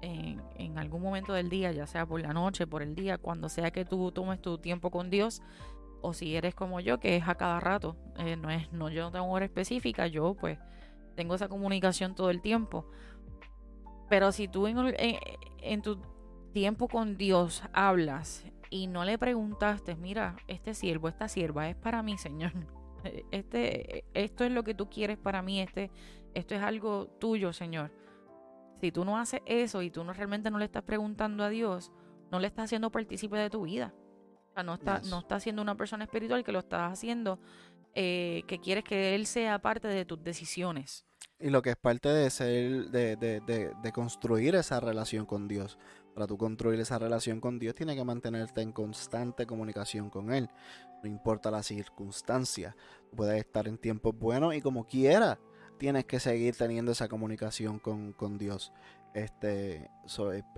en, 0.00 0.42
en, 0.56 0.78
algún 0.78 1.02
momento 1.02 1.32
del 1.32 1.48
día, 1.48 1.72
ya 1.72 1.86
sea 1.86 2.06
por 2.06 2.20
la 2.20 2.32
noche, 2.32 2.66
por 2.66 2.82
el 2.82 2.94
día, 2.94 3.18
cuando 3.18 3.48
sea 3.48 3.70
que 3.70 3.84
tú 3.84 4.12
tomes 4.12 4.40
tu 4.40 4.58
tiempo 4.58 4.90
con 4.90 5.10
Dios, 5.10 5.42
o 6.00 6.12
si 6.12 6.36
eres 6.36 6.54
como 6.54 6.80
yo, 6.80 6.98
que 7.00 7.16
es 7.16 7.28
a 7.28 7.34
cada 7.34 7.60
rato, 7.60 7.96
eh, 8.16 8.36
no 8.36 8.50
es, 8.50 8.70
no, 8.72 8.88
yo 8.88 9.02
no 9.02 9.10
tengo 9.10 9.30
hora 9.30 9.44
específica, 9.44 10.06
yo 10.06 10.34
pues 10.34 10.58
tengo 11.16 11.34
esa 11.34 11.48
comunicación 11.48 12.14
todo 12.14 12.30
el 12.30 12.40
tiempo. 12.40 12.86
Pero 14.08 14.32
si 14.32 14.48
tú 14.48 14.66
en, 14.66 14.78
en, 15.60 15.82
tu 15.82 16.00
tiempo 16.52 16.88
con 16.88 17.18
Dios 17.18 17.62
hablas 17.72 18.44
y 18.70 18.86
no 18.86 19.04
le 19.04 19.18
preguntaste, 19.18 19.96
mira, 19.96 20.36
este 20.46 20.74
siervo, 20.74 21.08
esta 21.08 21.28
sierva 21.28 21.68
es 21.68 21.76
para 21.76 22.02
mí, 22.02 22.16
Señor. 22.18 22.52
Este, 23.30 24.04
esto 24.12 24.42
es 24.42 24.50
lo 24.50 24.64
que 24.64 24.74
tú 24.74 24.90
quieres 24.90 25.18
para 25.18 25.40
mí, 25.40 25.60
este, 25.60 25.92
esto 26.34 26.56
es 26.56 26.62
algo 26.62 27.06
tuyo, 27.06 27.52
Señor. 27.52 27.92
Si 28.80 28.92
tú 28.92 29.04
no 29.04 29.18
haces 29.18 29.40
eso 29.46 29.82
y 29.82 29.90
tú 29.90 30.04
no 30.04 30.12
realmente 30.12 30.50
no 30.50 30.58
le 30.58 30.64
estás 30.64 30.82
preguntando 30.82 31.44
a 31.44 31.48
Dios, 31.48 31.92
no 32.30 32.38
le 32.38 32.46
estás 32.46 32.66
haciendo 32.66 32.90
partícipe 32.90 33.36
de 33.36 33.50
tu 33.50 33.62
vida 33.62 33.92
no 34.62 34.74
está, 34.74 35.00
no 35.08 35.20
está 35.20 35.40
siendo 35.40 35.62
una 35.62 35.76
persona 35.76 36.04
espiritual 36.04 36.44
que 36.44 36.52
lo 36.52 36.60
estás 36.60 36.92
haciendo, 36.92 37.38
eh, 37.94 38.42
que 38.46 38.58
quieres 38.58 38.84
que 38.84 39.14
él 39.14 39.26
sea 39.26 39.58
parte 39.60 39.88
de 39.88 40.04
tus 40.04 40.22
decisiones. 40.22 41.04
Y 41.40 41.50
lo 41.50 41.62
que 41.62 41.70
es 41.70 41.76
parte 41.76 42.08
de 42.08 42.30
ser, 42.30 42.90
de, 42.90 43.16
de, 43.16 43.40
de, 43.40 43.92
construir 43.92 44.56
esa 44.56 44.80
relación 44.80 45.24
con 45.24 45.46
Dios. 45.46 45.78
Para 46.14 46.26
tú 46.26 46.36
construir 46.36 46.80
esa 46.80 46.98
relación 46.98 47.40
con 47.40 47.60
Dios, 47.60 47.76
tienes 47.76 47.94
que 47.94 48.04
mantenerte 48.04 48.60
en 48.60 48.72
constante 48.72 49.46
comunicación 49.46 50.10
con 50.10 50.32
Él. 50.32 50.50
No 51.02 51.08
importa 51.08 51.52
la 51.52 51.62
circunstancia. 51.62 52.74
Puedes 53.14 53.38
estar 53.38 53.68
en 53.68 53.78
tiempos 53.78 54.18
buenos 54.18 54.52
y 54.56 54.60
como 54.60 54.84
quiera, 54.84 55.38
tienes 55.78 56.04
que 56.04 56.20
seguir 56.20 56.56
teniendo 56.56 56.92
esa 56.92 57.08
comunicación 57.08 57.78
con, 57.78 58.12
con 58.12 58.36
Dios. 58.38 58.72
Este, 59.14 59.90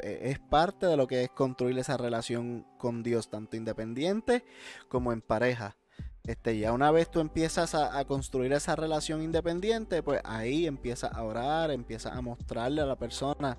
es, 0.03 0.39
parte 0.39 0.87
de 0.87 0.97
lo 0.97 1.07
que 1.07 1.25
es 1.25 1.31
construir 1.31 1.79
esa 1.79 1.97
relación 1.97 2.67
con 2.79 3.03
Dios, 3.03 3.31
tanto 3.31 3.57
independiente 3.57 4.45
como 4.89 5.13
en 5.13 5.23
pareja. 5.23 5.77
Este, 6.25 6.59
ya 6.59 6.73
una 6.73 6.91
vez 6.91 7.11
tú 7.11 7.21
empiezas 7.21 7.75
a, 7.75 8.05
construir 8.05 8.53
esa 8.53 8.77
relación 8.77 9.23
independiente, 9.23 10.03
pues 10.03 10.21
ahí 10.25 10.67
empiezas 10.67 11.13
a 11.13 11.23
orar, 11.23 11.71
empiezas 11.71 12.15
a 12.15 12.21
mostrarle 12.21 12.83
a 12.83 12.87
la 12.87 12.97
persona 12.97 13.57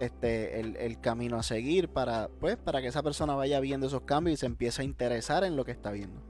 este, 0.00 0.60
el, 0.60 1.00
camino 1.00 1.36
a 1.36 1.42
seguir 1.42 1.88
para, 1.88 2.28
pues, 2.40 2.56
para 2.56 2.82
que 2.82 2.88
esa 2.88 3.02
persona 3.02 3.34
vaya 3.34 3.60
viendo 3.60 3.86
esos 3.86 4.02
cambios 4.02 4.34
y 4.34 4.40
se 4.40 4.46
empiece 4.46 4.82
a 4.82 4.84
interesar 4.84 5.44
en 5.44 5.56
lo 5.56 5.64
que 5.64 5.72
está 5.72 5.92
viendo. 5.92 6.20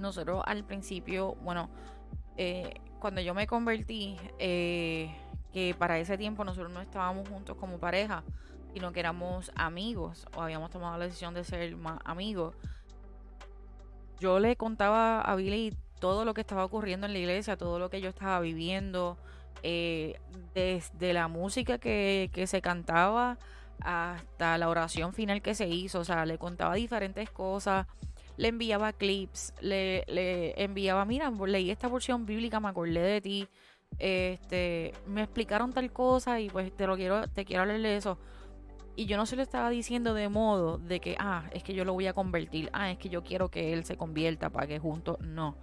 Nosotros 0.00 0.42
al 0.46 0.64
principio, 0.64 1.36
bueno, 1.42 1.70
eh, 2.36 2.74
cuando 3.00 3.20
yo 3.20 3.34
me 3.34 3.46
convertí, 3.46 4.16
eh, 4.38 5.14
que 5.52 5.74
para 5.76 5.98
ese 5.98 6.16
tiempo 6.16 6.44
nosotros 6.44 6.70
no 6.70 6.80
estábamos 6.80 7.28
juntos 7.28 7.56
como 7.56 7.78
pareja, 7.78 8.22
sino 8.72 8.92
que 8.92 9.00
éramos 9.00 9.50
amigos 9.56 10.26
o 10.36 10.42
habíamos 10.42 10.70
tomado 10.70 10.96
la 10.96 11.06
decisión 11.06 11.34
de 11.34 11.42
ser 11.42 11.76
amigos. 12.04 12.54
Yo 14.20 14.38
le 14.38 14.54
contaba 14.56 15.20
a 15.20 15.34
Billy 15.34 15.74
todo 15.98 16.24
lo 16.24 16.34
que 16.34 16.42
estaba 16.42 16.64
ocurriendo 16.64 17.06
en 17.06 17.12
la 17.14 17.18
iglesia, 17.18 17.56
todo 17.56 17.78
lo 17.78 17.90
que 17.90 18.00
yo 18.00 18.10
estaba 18.10 18.38
viviendo, 18.40 19.18
eh, 19.62 20.20
desde 20.54 21.12
la 21.12 21.26
música 21.26 21.78
que 21.78 22.44
se 22.46 22.62
cantaba 22.62 23.38
hasta 23.82 24.58
la 24.58 24.68
oración 24.68 25.12
final 25.12 25.42
que 25.42 25.54
se 25.54 25.66
hizo, 25.66 26.00
o 26.00 26.04
sea, 26.04 26.26
le 26.26 26.38
contaba 26.38 26.74
diferentes 26.74 27.30
cosas, 27.30 27.86
le 28.40 28.48
enviaba 28.48 28.94
clips, 28.94 29.52
le, 29.60 30.02
le 30.08 30.54
enviaba, 30.62 31.04
mira, 31.04 31.30
leí 31.46 31.70
esta 31.70 31.90
porción 31.90 32.24
bíblica, 32.24 32.58
me 32.58 32.70
acordé 32.70 33.02
de 33.02 33.20
ti, 33.20 33.48
este, 33.98 34.94
me 35.06 35.22
explicaron 35.22 35.74
tal 35.74 35.92
cosa 35.92 36.40
y 36.40 36.48
pues 36.48 36.74
te 36.74 36.86
lo 36.86 36.96
quiero, 36.96 37.28
te 37.28 37.44
quiero 37.44 37.62
hablar 37.62 37.78
de 37.78 37.96
eso. 37.96 38.18
Y 38.96 39.04
yo 39.04 39.18
no 39.18 39.26
se 39.26 39.36
lo 39.36 39.42
estaba 39.42 39.68
diciendo 39.68 40.14
de 40.14 40.30
modo 40.30 40.78
de 40.78 41.00
que, 41.00 41.16
ah, 41.18 41.50
es 41.52 41.62
que 41.62 41.74
yo 41.74 41.84
lo 41.84 41.92
voy 41.92 42.06
a 42.06 42.14
convertir, 42.14 42.70
ah, 42.72 42.90
es 42.90 42.96
que 42.96 43.10
yo 43.10 43.22
quiero 43.22 43.50
que 43.50 43.74
él 43.74 43.84
se 43.84 43.98
convierta 43.98 44.48
para 44.48 44.66
que 44.66 44.78
juntos, 44.78 45.18
no. 45.20 45.58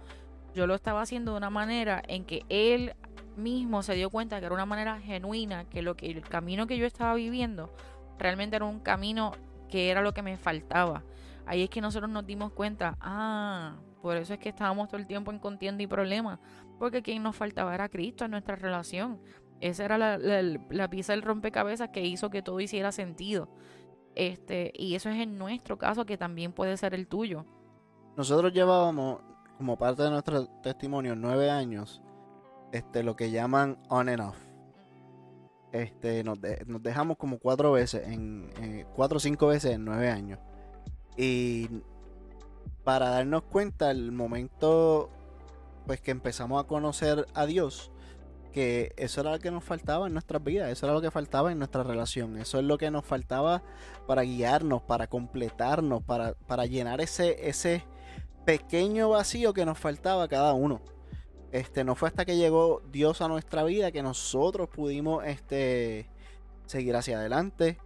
Yo 0.54 0.68
lo 0.68 0.76
estaba 0.76 1.02
haciendo 1.02 1.32
de 1.32 1.38
una 1.38 1.50
manera 1.50 2.00
en 2.06 2.24
que 2.24 2.44
él 2.48 2.94
mismo 3.36 3.82
se 3.82 3.94
dio 3.94 4.08
cuenta 4.08 4.38
que 4.38 4.46
era 4.46 4.54
una 4.54 4.66
manera 4.66 5.00
genuina, 5.00 5.64
que 5.64 5.82
lo 5.82 5.96
que 5.96 6.12
el 6.12 6.22
camino 6.22 6.68
que 6.68 6.78
yo 6.78 6.86
estaba 6.86 7.14
viviendo 7.14 7.74
realmente 8.20 8.54
era 8.54 8.66
un 8.66 8.78
camino 8.78 9.32
que 9.68 9.90
era 9.90 10.00
lo 10.00 10.14
que 10.14 10.22
me 10.22 10.36
faltaba. 10.36 11.02
Ahí 11.48 11.62
es 11.62 11.70
que 11.70 11.80
nosotros 11.80 12.10
nos 12.10 12.26
dimos 12.26 12.52
cuenta, 12.52 12.98
ah, 13.00 13.78
por 14.02 14.18
eso 14.18 14.34
es 14.34 14.38
que 14.38 14.50
estábamos 14.50 14.86
todo 14.88 15.00
el 15.00 15.06
tiempo 15.06 15.32
en 15.32 15.38
contienda 15.38 15.82
y 15.82 15.86
problemas, 15.86 16.38
porque 16.78 17.02
quien 17.02 17.22
nos 17.22 17.36
faltaba 17.36 17.74
era 17.74 17.88
Cristo 17.88 18.26
en 18.26 18.32
nuestra 18.32 18.54
relación. 18.54 19.18
Esa 19.58 19.86
era 19.86 19.96
la, 19.96 20.90
pieza 20.90 21.14
del 21.14 21.22
rompecabezas 21.22 21.88
que 21.88 22.04
hizo 22.04 22.28
que 22.28 22.42
todo 22.42 22.60
hiciera 22.60 22.92
sentido. 22.92 23.48
Este, 24.14 24.72
y 24.74 24.94
eso 24.94 25.08
es 25.08 25.16
en 25.16 25.38
nuestro 25.38 25.78
caso, 25.78 26.04
que 26.04 26.18
también 26.18 26.52
puede 26.52 26.76
ser 26.76 26.92
el 26.92 27.08
tuyo. 27.08 27.46
Nosotros 28.14 28.52
llevábamos, 28.52 29.22
como 29.56 29.78
parte 29.78 30.02
de 30.02 30.10
nuestro 30.10 30.48
testimonio, 30.62 31.16
nueve 31.16 31.50
años, 31.50 32.02
este, 32.72 33.02
lo 33.02 33.16
que 33.16 33.30
llaman 33.30 33.78
on 33.88 34.10
and 34.10 34.20
off. 34.20 34.36
Este, 35.72 36.22
nos, 36.24 36.38
dejamos 36.82 37.16
como 37.16 37.38
cuatro 37.38 37.72
veces, 37.72 38.06
en, 38.06 38.50
en, 38.60 38.86
cuatro 38.94 39.16
o 39.16 39.20
cinco 39.20 39.46
veces 39.46 39.72
en 39.72 39.86
nueve 39.86 40.10
años. 40.10 40.38
Y 41.18 41.68
para 42.84 43.10
darnos 43.10 43.42
cuenta 43.42 43.90
el 43.90 44.12
momento 44.12 45.10
pues 45.84 46.00
que 46.00 46.10
empezamos 46.10 46.62
a 46.62 46.66
conocer 46.66 47.26
a 47.34 47.44
Dios, 47.44 47.90
que 48.52 48.92
eso 48.96 49.22
era 49.22 49.32
lo 49.32 49.38
que 49.40 49.50
nos 49.50 49.64
faltaba 49.64 50.06
en 50.06 50.12
nuestras 50.12 50.44
vidas, 50.44 50.70
eso 50.70 50.86
era 50.86 50.94
lo 50.94 51.00
que 51.00 51.10
faltaba 51.10 51.50
en 51.50 51.58
nuestra 51.58 51.82
relación, 51.82 52.36
eso 52.36 52.58
es 52.58 52.64
lo 52.64 52.78
que 52.78 52.90
nos 52.90 53.04
faltaba 53.04 53.62
para 54.06 54.22
guiarnos, 54.22 54.82
para 54.82 55.06
completarnos, 55.08 56.02
para, 56.02 56.34
para 56.34 56.66
llenar 56.66 57.00
ese, 57.00 57.48
ese 57.48 57.84
pequeño 58.44 59.10
vacío 59.10 59.52
que 59.52 59.64
nos 59.64 59.78
faltaba 59.78 60.28
cada 60.28 60.52
uno. 60.52 60.80
Este, 61.50 61.82
no 61.82 61.94
fue 61.94 62.08
hasta 62.08 62.26
que 62.26 62.36
llegó 62.36 62.82
Dios 62.92 63.22
a 63.22 63.28
nuestra 63.28 63.64
vida 63.64 63.90
que 63.90 64.02
nosotros 64.02 64.68
pudimos 64.68 65.24
este, 65.24 66.06
seguir 66.66 66.94
hacia 66.94 67.18
adelante, 67.18 67.78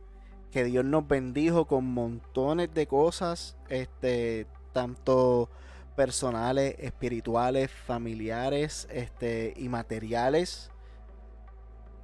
que 0.53 0.65
Dios 0.65 0.85
nos 0.85 1.09
bendijo 1.09 1.67
con 1.67 1.87
montones 1.87 2.73
de 2.75 2.87
cosas, 2.87 3.57
este, 3.71 4.47
tanto 4.73 5.49
personales, 5.97 6.77
espirituales, 6.79 7.71
familiares, 7.71 8.87
este, 8.91 9.55
y 9.57 9.69
materiales. 9.69 10.71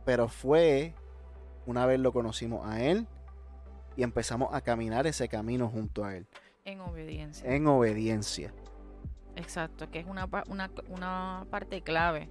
Pero 0.07 0.29
fue 0.29 0.95
una 1.67 1.85
vez 1.85 2.01
lo 2.01 2.13
conocimos 2.13 2.67
a 2.67 2.83
Él 2.83 3.07
y 3.97 4.03
empezamos 4.03 4.55
a 4.55 4.63
caminar 4.63 5.07
ese 5.07 5.29
camino 5.29 5.69
junto 5.69 6.05
a 6.05 6.17
Él. 6.17 6.27
En 6.65 6.81
obediencia. 6.81 7.55
En 7.55 7.67
obediencia. 7.67 8.53
Exacto, 9.37 9.91
que 9.91 10.01
es 10.01 10.07
una, 10.07 10.27
una, 10.49 10.71
una 10.89 11.47
parte 11.51 11.83
clave. 11.83 12.31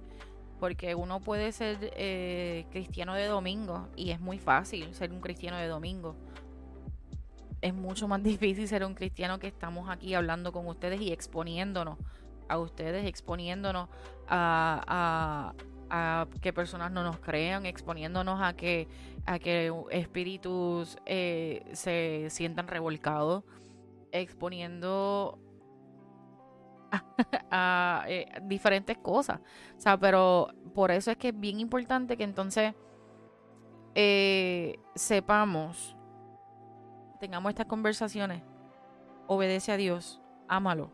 Porque 0.58 0.94
uno 0.94 1.20
puede 1.20 1.52
ser 1.52 1.78
eh, 1.96 2.66
cristiano 2.70 3.14
de 3.14 3.26
domingo 3.26 3.88
y 3.96 4.10
es 4.10 4.20
muy 4.20 4.38
fácil 4.38 4.92
ser 4.94 5.12
un 5.12 5.20
cristiano 5.20 5.56
de 5.56 5.66
domingo. 5.66 6.16
Es 7.60 7.74
mucho 7.74 8.08
más 8.08 8.22
difícil 8.24 8.66
ser 8.66 8.84
un 8.84 8.94
cristiano 8.94 9.38
que 9.38 9.46
estamos 9.46 9.88
aquí 9.88 10.14
hablando 10.14 10.52
con 10.52 10.66
ustedes 10.66 11.00
y 11.00 11.12
exponiéndonos 11.12 11.98
a 12.48 12.58
ustedes, 12.58 13.06
exponiéndonos 13.06 13.88
a, 14.26 15.54
que 16.42 16.52
personas 16.52 16.90
no 16.90 17.02
nos 17.02 17.18
crean, 17.18 17.64
exponiéndonos 17.64 18.40
a 18.42 18.54
que, 18.54 18.88
a 19.24 19.38
que 19.38 19.72
espíritus 19.90 20.98
eh, 21.06 21.64
se 21.72 22.26
sientan 22.30 22.68
revolcados, 22.68 23.44
exponiendo 24.12 25.38
a, 27.50 28.04
eh, 28.08 28.26
diferentes 28.42 28.98
cosas. 28.98 29.40
O 29.76 29.80
sea, 29.80 29.98
pero 29.98 30.48
por 30.74 30.90
eso 30.90 31.10
es 31.10 31.16
que 31.16 31.28
es 31.28 31.38
bien 31.38 31.60
importante 31.60 32.16
que 32.16 32.24
entonces 32.24 32.74
eh, 33.94 34.78
sepamos, 34.94 35.96
tengamos 37.20 37.50
estas 37.50 37.66
conversaciones, 37.66 38.42
obedece 39.26 39.72
a 39.72 39.76
Dios, 39.76 40.20
ámalo. 40.46 40.92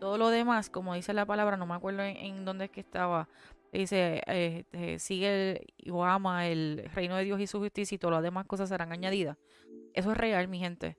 Todo 0.00 0.16
lo 0.16 0.28
demás, 0.28 0.70
como 0.70 0.94
dice 0.94 1.12
la 1.12 1.26
palabra, 1.26 1.56
no 1.56 1.66
me 1.66 1.74
acuerdo 1.74 2.02
en, 2.02 2.44
dónde 2.44 2.66
es 2.66 2.70
que 2.70 2.80
estaba, 2.80 3.28
dice, 3.72 4.22
este, 4.26 4.98
sigue 5.00 5.66
o 5.90 6.04
ama 6.04 6.46
el 6.46 6.88
reino 6.94 7.16
de 7.16 7.24
Dios 7.24 7.40
y 7.40 7.48
su 7.48 7.58
justicia 7.58 7.96
y 7.96 7.98
todas 7.98 8.14
las 8.14 8.22
demás 8.22 8.46
cosas 8.46 8.68
serán 8.68 8.92
añadidas. 8.92 9.36
Eso 9.94 10.12
es 10.12 10.16
real, 10.16 10.46
mi 10.46 10.60
gente. 10.60 10.96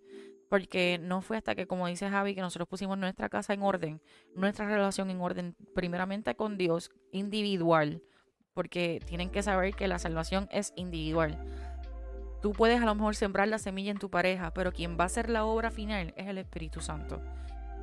Porque 0.49 0.99
no 1.01 1.21
fue 1.21 1.37
hasta 1.37 1.55
que, 1.55 1.67
como 1.67 1.87
dice 1.87 2.09
Javi, 2.09 2.35
que 2.35 2.41
nosotros 2.41 2.67
pusimos 2.67 2.97
nuestra 2.97 3.29
casa 3.29 3.53
en 3.53 3.61
orden, 3.61 4.01
nuestra 4.35 4.67
relación 4.67 5.09
en 5.09 5.21
orden, 5.21 5.55
primeramente 5.75 6.35
con 6.35 6.57
Dios, 6.57 6.91
individual. 7.11 8.01
Porque 8.53 8.99
tienen 9.05 9.29
que 9.29 9.43
saber 9.43 9.75
que 9.75 9.87
la 9.87 9.99
salvación 9.99 10.49
es 10.51 10.73
individual. 10.75 11.37
Tú 12.41 12.51
puedes 12.53 12.81
a 12.81 12.85
lo 12.85 12.95
mejor 12.95 13.15
sembrar 13.15 13.47
la 13.47 13.59
semilla 13.59 13.91
en 13.91 13.99
tu 13.99 14.09
pareja, 14.09 14.51
pero 14.53 14.71
quien 14.71 14.97
va 14.97 15.03
a 15.03 15.07
hacer 15.07 15.29
la 15.29 15.45
obra 15.45 15.71
final 15.71 16.13
es 16.17 16.27
el 16.27 16.37
Espíritu 16.37 16.81
Santo 16.81 17.21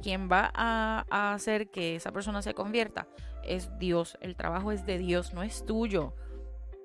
quien 0.03 0.29
va 0.31 0.53
a, 0.55 1.35
hacer 1.35 1.71
que 1.71 1.97
esa 1.97 2.13
persona 2.13 2.43
se 2.43 2.55
convierta 2.55 3.09
es 3.43 3.77
Dios. 3.79 4.17
El 4.21 4.37
trabajo 4.37 4.73
es 4.73 4.87
de 4.87 4.99
Dios, 4.99 5.33
no 5.35 5.43
es 5.43 5.65
tuyo. 5.65 6.15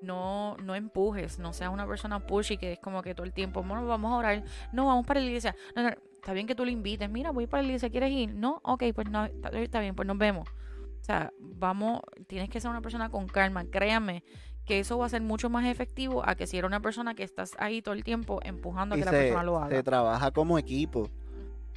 No, 0.02 0.56
no 0.58 0.74
empujes, 0.74 1.38
no 1.38 1.52
seas 1.52 1.72
una 1.72 1.86
persona 1.86 2.26
pushy 2.26 2.56
que 2.56 2.72
es 2.72 2.78
como 2.80 3.02
que 3.02 3.14
todo 3.14 3.24
el 3.24 3.32
tiempo, 3.32 3.62
bueno, 3.62 3.86
vamos 3.86 4.12
a 4.12 4.16
orar, 4.16 4.44
no, 4.72 4.86
vamos 4.86 5.06
para 5.06 5.20
la 5.20 5.26
iglesia. 5.26 5.54
está 6.14 6.32
bien 6.32 6.46
que 6.46 6.54
tú 6.54 6.64
lo 6.64 6.70
invites, 6.70 7.08
mira, 7.08 7.30
voy 7.30 7.46
para 7.46 7.62
la 7.62 7.68
iglesia, 7.68 7.88
¿quieres 7.88 8.10
ir? 8.10 8.34
No, 8.34 8.60
ok, 8.64 8.84
pues 8.94 9.08
no, 9.08 9.24
está, 9.24 9.80
bien, 9.80 9.94
pues 9.94 10.06
nos 10.06 10.18
vemos. 10.18 10.48
O 10.48 11.04
sea, 11.04 11.32
vamos, 11.38 12.00
tienes 12.26 12.50
que 12.50 12.60
ser 12.60 12.70
una 12.70 12.80
persona 12.80 13.10
con 13.10 13.26
calma, 13.26 13.64
créame 13.64 14.24
que 14.64 14.78
eso 14.78 14.98
va 14.98 15.06
a 15.06 15.08
ser 15.08 15.22
mucho 15.22 15.50
más 15.50 15.66
efectivo 15.66 16.22
a 16.28 16.34
que 16.34 16.46
si 16.46 16.56
eres 16.56 16.68
una 16.68 16.80
persona 16.80 17.14
que 17.14 17.24
estás 17.24 17.52
ahí 17.58 17.82
todo 17.82 17.94
el 17.94 18.04
tiempo 18.04 18.40
empujando 18.42 18.94
a 18.94 18.98
que 18.98 19.04
la 19.04 19.10
persona 19.10 19.42
lo 19.42 19.58
haga. 19.58 19.76
Se 19.76 19.82
trabaja 19.82 20.30
como 20.30 20.58
equipo. 20.58 21.10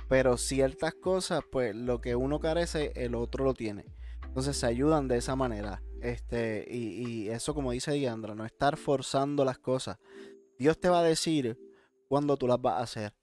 Pero 0.08 0.38
ciertas 0.38 0.94
cosas, 0.94 1.42
pues 1.52 1.76
lo 1.76 2.00
que 2.00 2.16
uno 2.16 2.40
carece, 2.40 2.92
el 2.96 3.16
otro 3.16 3.44
lo 3.44 3.56
tiene. 3.56 3.86
Entonces 4.24 4.58
se 4.58 4.68
ayudan 4.68 5.08
de 5.08 5.18
esa 5.18 5.36
manera. 5.36 5.82
Este, 6.01 6.65
y, 6.69 7.29
eso, 7.29 7.53
como 7.53 7.71
dice 7.71 7.91
Diandra, 7.93 8.36
no 8.36 8.45
estar 8.45 8.77
forzando 8.77 9.43
las 9.45 9.58
cosas. 9.58 9.97
Dios 10.58 10.79
te 10.79 10.89
va 10.89 10.99
a 10.99 11.03
decir 11.03 11.58
cuándo 12.08 12.38
tú 12.38 12.47
las 12.47 12.62
vas 12.62 12.75
a 12.75 12.84
hacer. 12.84 13.13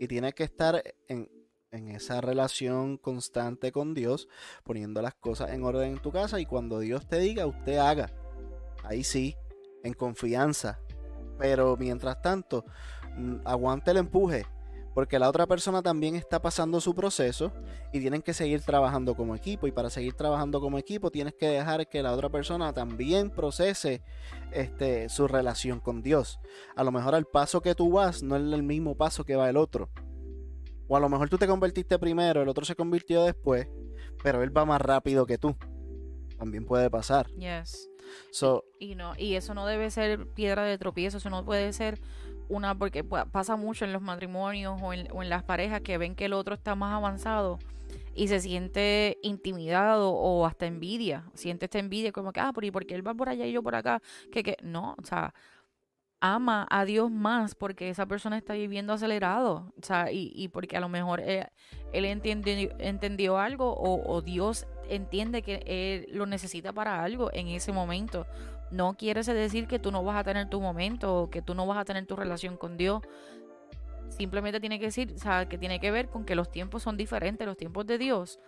Y 0.00 0.08
tienes 0.08 0.34
que 0.34 0.44
estar 0.44 0.82
en, 1.08 1.30
en 1.70 1.88
esa 1.88 2.20
relación 2.20 2.98
constante 2.98 3.72
con 3.72 3.94
Dios, 3.94 4.28
poniendo 4.64 5.00
las 5.00 5.14
cosas 5.14 5.52
en 5.52 5.62
orden 5.64 5.92
en 5.92 6.02
tu 6.02 6.12
casa. 6.12 6.40
Y 6.40 6.46
cuando 6.46 6.80
Dios 6.80 7.08
te 7.08 7.18
diga, 7.18 7.46
usted 7.46 7.78
haga. 7.78 8.12
Ahí 8.82 9.04
sí, 9.04 9.36
en 9.82 9.94
confianza. 9.94 10.80
Pero 11.38 11.76
mientras 11.76 12.20
tanto, 12.22 12.64
mm, 13.16 13.36
aguante 13.44 13.90
el 13.90 13.98
empuje 13.98 14.46
porque 14.96 15.18
la 15.18 15.28
otra 15.28 15.46
persona 15.46 15.82
también 15.82 16.16
está 16.16 16.40
pasando 16.40 16.80
su 16.80 16.94
proceso 16.94 17.52
y 17.92 18.00
tienen 18.00 18.22
que 18.22 18.32
seguir 18.32 18.62
trabajando 18.62 19.14
como 19.14 19.36
equipo 19.36 19.66
y 19.66 19.70
para 19.70 19.90
seguir 19.90 20.14
trabajando 20.14 20.58
como 20.58 20.78
equipo 20.78 21.10
tienes 21.10 21.34
que 21.34 21.48
dejar 21.48 21.86
que 21.86 22.02
la 22.02 22.14
otra 22.14 22.30
persona 22.30 22.72
también 22.72 23.28
procese 23.28 24.02
este, 24.52 25.10
su 25.10 25.28
relación 25.28 25.80
con 25.80 26.00
Dios. 26.00 26.40
A 26.76 26.82
lo 26.82 26.92
mejor 26.92 27.14
el 27.14 27.26
paso 27.26 27.60
que 27.60 27.74
tú 27.74 27.90
vas 27.90 28.22
no 28.22 28.36
es 28.36 28.42
el 28.42 28.62
mismo 28.62 28.96
paso 28.96 29.22
que 29.22 29.36
va 29.36 29.50
el 29.50 29.58
otro. 29.58 29.90
O 30.88 30.96
a 30.96 31.00
lo 31.00 31.10
mejor 31.10 31.28
tú 31.28 31.36
te 31.36 31.46
convertiste 31.46 31.98
primero, 31.98 32.40
el 32.40 32.48
otro 32.48 32.64
se 32.64 32.74
convirtió 32.74 33.22
después, 33.22 33.68
pero 34.22 34.42
él 34.42 34.56
va 34.56 34.64
más 34.64 34.80
rápido 34.80 35.26
que 35.26 35.36
tú. 35.36 35.54
También 36.38 36.64
puede 36.64 36.88
pasar. 36.88 37.26
Yes. 37.32 37.90
y, 38.78 38.94
no, 38.94 39.12
y 39.18 39.34
eso 39.34 39.52
no 39.52 39.66
debe 39.66 39.90
ser 39.90 40.26
piedra 40.32 40.64
de 40.64 40.78
tropiezo, 40.78 41.18
eso 41.18 41.28
no 41.28 41.44
puede 41.44 41.74
ser 41.74 42.00
una, 42.48 42.76
porque 42.76 43.04
pasa 43.04 43.56
mucho 43.56 43.84
en 43.84 43.92
los 43.92 44.02
matrimonios 44.02 44.80
o 44.82 44.92
en, 44.92 45.28
las 45.28 45.42
parejas 45.42 45.80
que 45.80 45.98
ven 45.98 46.14
que 46.14 46.26
el 46.26 46.32
otro 46.32 46.54
está 46.54 46.74
más 46.74 46.94
avanzado 46.94 47.58
y 48.14 48.28
se 48.28 48.40
siente 48.40 49.18
intimidado 49.22 50.10
o 50.10 50.46
hasta 50.46 50.66
envidia, 50.66 51.24
siente 51.34 51.66
esta 51.66 51.78
envidia 51.78 52.12
como 52.12 52.32
que, 52.32 52.40
ah, 52.40 52.52
¿y 52.60 52.70
porque 52.70 52.94
él 52.94 53.06
va 53.06 53.14
por 53.14 53.28
allá 53.28 53.46
y 53.46 53.52
yo 53.52 53.62
por 53.62 53.74
acá? 53.74 54.00
Que, 54.32 54.42
que, 54.42 54.56
no, 54.62 54.96
o 55.00 55.04
sea, 55.04 55.34
ama 56.20 56.66
a 56.70 56.84
Dios 56.84 57.10
más 57.10 57.54
porque 57.54 57.90
esa 57.90 58.06
persona 58.06 58.38
está 58.38 58.54
viviendo 58.54 58.92
acelerado, 58.92 59.72
o 59.80 59.84
sea, 59.84 60.10
y, 60.10 60.32
y 60.34 60.48
porque 60.48 60.76
a 60.76 60.80
lo 60.80 60.88
mejor 60.88 61.20
eh, 61.20 61.48
él, 61.92 62.04
entendió, 62.06 62.70
entendió 62.78 63.38
algo 63.38 63.72
o, 63.72 64.10
o 64.10 64.22
Dios 64.22 64.66
entiende 64.88 65.42
que 65.42 65.62
él 65.66 66.16
lo 66.16 66.26
necesita 66.26 66.72
para 66.72 67.02
algo 67.02 67.30
en 67.32 67.48
ese 67.48 67.72
momento. 67.72 68.26
No 68.70 68.96
quiere 68.96 69.22
decir 69.22 69.66
que 69.66 69.78
tú 69.78 69.92
no 69.92 70.02
vas 70.02 70.16
a 70.16 70.24
tener 70.24 70.48
tu 70.48 70.60
momento 70.60 71.22
o 71.22 71.30
que 71.30 71.42
tú 71.42 71.54
no 71.54 71.66
vas 71.66 71.78
a 71.78 71.84
tener 71.84 72.06
tu 72.06 72.16
relación 72.16 72.56
con 72.56 72.76
Dios. 72.76 73.02
Simplemente 74.08 74.60
tiene 74.60 74.78
que 74.78 74.86
decir, 74.86 75.12
o 75.14 75.18
sea, 75.18 75.48
que 75.48 75.58
tiene 75.58 75.80
que 75.80 75.90
ver 75.90 76.08
con 76.08 76.24
que 76.24 76.34
los 76.34 76.50
tiempos 76.50 76.82
son 76.82 76.96
diferentes, 76.96 77.46
los 77.46 77.56
tiempos 77.56 77.86
de 77.86 77.98
Dios. 77.98 78.40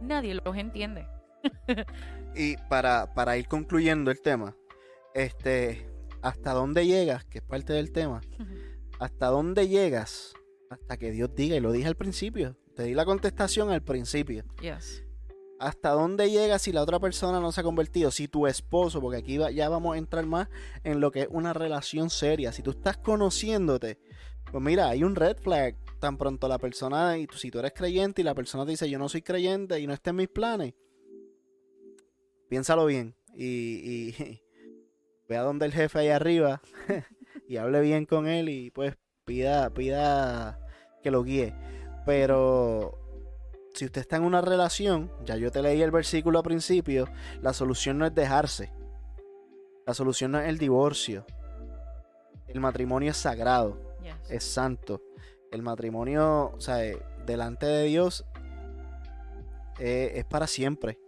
Nadie 0.00 0.34
los 0.34 0.56
entiende. 0.56 1.06
y 2.34 2.56
para, 2.68 3.14
para 3.14 3.36
ir 3.36 3.46
concluyendo 3.48 4.10
el 4.10 4.20
tema, 4.20 4.56
este, 5.14 5.88
hasta 6.22 6.52
dónde 6.52 6.86
llegas, 6.86 7.24
que 7.24 7.38
es 7.38 7.44
parte 7.44 7.72
del 7.72 7.92
tema, 7.92 8.20
hasta 8.98 9.26
dónde 9.26 9.68
llegas 9.68 10.34
hasta 10.70 10.98
que 10.98 11.10
Dios 11.10 11.34
diga, 11.34 11.56
y 11.56 11.60
lo 11.60 11.72
dije 11.72 11.88
al 11.88 11.96
principio, 11.96 12.56
te 12.76 12.84
di 12.84 12.94
la 12.94 13.06
contestación 13.06 13.70
al 13.70 13.82
principio. 13.82 14.44
Yes 14.60 15.07
hasta 15.58 15.90
dónde 15.90 16.30
llega 16.30 16.58
si 16.58 16.72
la 16.72 16.82
otra 16.82 17.00
persona 17.00 17.40
no 17.40 17.52
se 17.52 17.60
ha 17.60 17.64
convertido, 17.64 18.10
si 18.10 18.28
tu 18.28 18.46
esposo, 18.46 19.00
porque 19.00 19.18
aquí 19.18 19.38
ya 19.54 19.68
vamos 19.68 19.94
a 19.94 19.98
entrar 19.98 20.24
más 20.26 20.48
en 20.84 21.00
lo 21.00 21.10
que 21.10 21.22
es 21.22 21.28
una 21.30 21.52
relación 21.52 22.10
seria, 22.10 22.52
si 22.52 22.62
tú 22.62 22.70
estás 22.70 22.96
conociéndote, 22.98 23.98
pues 24.50 24.62
mira, 24.62 24.88
hay 24.88 25.04
un 25.04 25.14
red 25.14 25.36
flag, 25.36 25.76
tan 26.00 26.16
pronto 26.16 26.48
la 26.48 26.58
persona, 26.58 27.18
y 27.18 27.26
si 27.34 27.50
tú 27.50 27.58
eres 27.58 27.72
creyente 27.72 28.20
y 28.22 28.24
la 28.24 28.34
persona 28.34 28.64
te 28.64 28.70
dice 28.70 28.88
yo 28.88 28.98
no 28.98 29.08
soy 29.08 29.22
creyente 29.22 29.80
y 29.80 29.86
no 29.86 29.92
está 29.92 30.10
en 30.10 30.16
mis 30.16 30.28
planes, 30.28 30.74
piénsalo 32.48 32.86
bien 32.86 33.14
y, 33.34 33.46
y 34.14 34.40
ve 35.28 35.36
a 35.36 35.42
donde 35.42 35.66
el 35.66 35.72
jefe 35.72 35.98
ahí 35.98 36.08
arriba 36.08 36.62
y 37.48 37.56
hable 37.56 37.80
bien 37.80 38.06
con 38.06 38.26
él 38.26 38.48
y 38.48 38.70
pues 38.70 38.96
pida, 39.24 39.70
pida 39.70 40.58
que 41.02 41.10
lo 41.10 41.22
guíe. 41.22 41.54
Pero 42.06 42.98
si 43.78 43.84
usted 43.84 44.00
está 44.00 44.16
en 44.16 44.24
una 44.24 44.40
relación, 44.40 45.08
ya 45.24 45.36
yo 45.36 45.52
te 45.52 45.62
leí 45.62 45.80
el 45.82 45.92
versículo 45.92 46.40
al 46.40 46.44
principio, 46.44 47.08
la 47.40 47.52
solución 47.52 47.96
no 47.96 48.06
es 48.06 48.12
dejarse. 48.12 48.72
La 49.86 49.94
solución 49.94 50.32
no 50.32 50.40
es 50.40 50.48
el 50.48 50.58
divorcio. 50.58 51.24
El 52.48 52.58
matrimonio 52.58 53.12
es 53.12 53.16
sagrado, 53.16 53.80
es 54.28 54.42
santo. 54.42 55.00
El 55.52 55.62
matrimonio, 55.62 56.54
o 56.56 56.60
sea, 56.60 56.84
eh, 56.84 56.98
delante 57.24 57.66
de 57.66 57.84
Dios 57.84 58.26
eh, 59.78 60.10
es 60.16 60.24
para 60.24 60.48
siempre. 60.48 60.98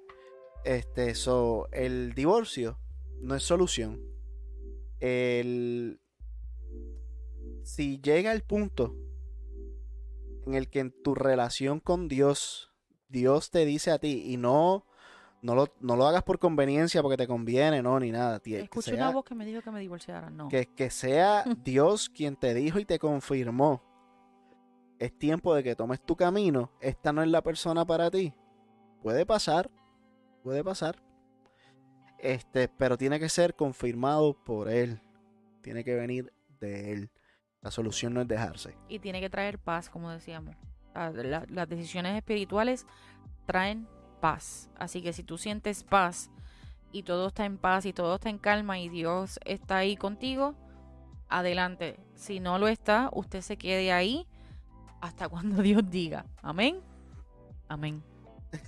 Este, 0.64 1.16
so, 1.16 1.68
el 1.72 2.14
divorcio 2.14 2.78
no 3.20 3.34
es 3.34 3.42
solución. 3.42 4.00
El, 5.00 6.00
si 7.64 8.00
llega 8.00 8.30
el 8.30 8.42
punto 8.42 8.94
en 10.50 10.54
el 10.56 10.68
que 10.68 10.80
en 10.80 10.92
tu 11.02 11.14
relación 11.14 11.80
con 11.80 12.08
Dios, 12.08 12.72
Dios 13.08 13.50
te 13.50 13.64
dice 13.64 13.90
a 13.90 13.98
ti, 13.98 14.22
y 14.26 14.36
no, 14.36 14.86
No 15.42 15.54
lo, 15.54 15.68
no 15.80 15.96
lo 15.96 16.06
hagas 16.06 16.22
por 16.22 16.38
conveniencia 16.38 17.00
porque 17.00 17.16
te 17.16 17.26
conviene, 17.26 17.80
no, 17.82 17.98
ni 17.98 18.10
nada. 18.10 18.40
Que 18.40 18.60
Escuché 18.60 18.90
sea- 18.94 19.06
una 19.06 19.10
voz 19.14 19.24
que 19.24 19.34
me 19.34 19.46
dijo 19.46 19.62
que 19.62 19.70
me 19.70 19.80
divorciara. 19.80 20.28
No. 20.28 20.48
que, 20.48 20.66
que 20.66 20.90
sea 20.90 21.44
Dios 21.64 22.10
quien 22.10 22.36
te 22.36 22.52
dijo 22.52 22.78
y 22.78 22.84
te 22.84 22.98
confirmó. 22.98 23.82
Es 24.98 25.18
tiempo 25.18 25.54
de 25.54 25.62
que 25.62 25.74
tomes 25.74 25.98
tu 26.04 26.14
camino. 26.14 26.70
Esta 26.80 27.10
no 27.14 27.22
es 27.22 27.28
la 27.28 27.40
persona 27.42 27.86
para 27.86 28.10
ti. 28.10 28.34
Puede 29.02 29.24
pasar. 29.24 29.70
Puede 30.42 30.62
pasar. 30.62 31.02
Este, 32.18 32.68
pero 32.68 32.98
tiene 32.98 33.18
que 33.18 33.30
ser 33.30 33.54
confirmado 33.54 34.34
por 34.44 34.68
él. 34.68 35.00
Tiene 35.62 35.84
que 35.84 35.94
venir 35.94 36.32
de 36.60 36.92
él. 36.92 37.10
La 37.62 37.70
solución 37.70 38.14
no 38.14 38.22
es 38.22 38.28
dejarse. 38.28 38.74
Y 38.88 38.98
tiene 39.00 39.20
que 39.20 39.28
traer 39.30 39.58
paz, 39.58 39.90
como 39.90 40.10
decíamos. 40.10 40.56
Ah, 40.94 41.10
la- 41.14 41.44
las 41.48 41.68
decisiones 41.68 42.16
espirituales 42.16 42.86
traen 43.46 43.86
paz. 44.20 44.70
Así 44.78 45.02
que 45.02 45.12
si 45.12 45.22
tú 45.22 45.36
sientes 45.38 45.84
paz 45.84 46.30
y 46.92 47.02
todo 47.02 47.28
está 47.28 47.44
en 47.44 47.58
paz 47.58 47.84
y 47.86 47.92
todo 47.92 48.14
está 48.16 48.30
en 48.30 48.38
calma 48.38 48.78
y 48.78 48.88
Dios 48.88 49.38
está 49.44 49.76
ahí 49.78 49.96
contigo, 49.96 50.54
adelante. 51.28 52.00
Si 52.14 52.40
no 52.40 52.58
lo 52.58 52.66
está, 52.68 53.10
usted 53.12 53.42
se 53.42 53.56
quede 53.56 53.92
ahí 53.92 54.26
hasta 55.00 55.28
cuando 55.28 55.62
Dios 55.62 55.82
diga. 55.90 56.24
Amén. 56.42 56.80
Amén. 57.68 58.02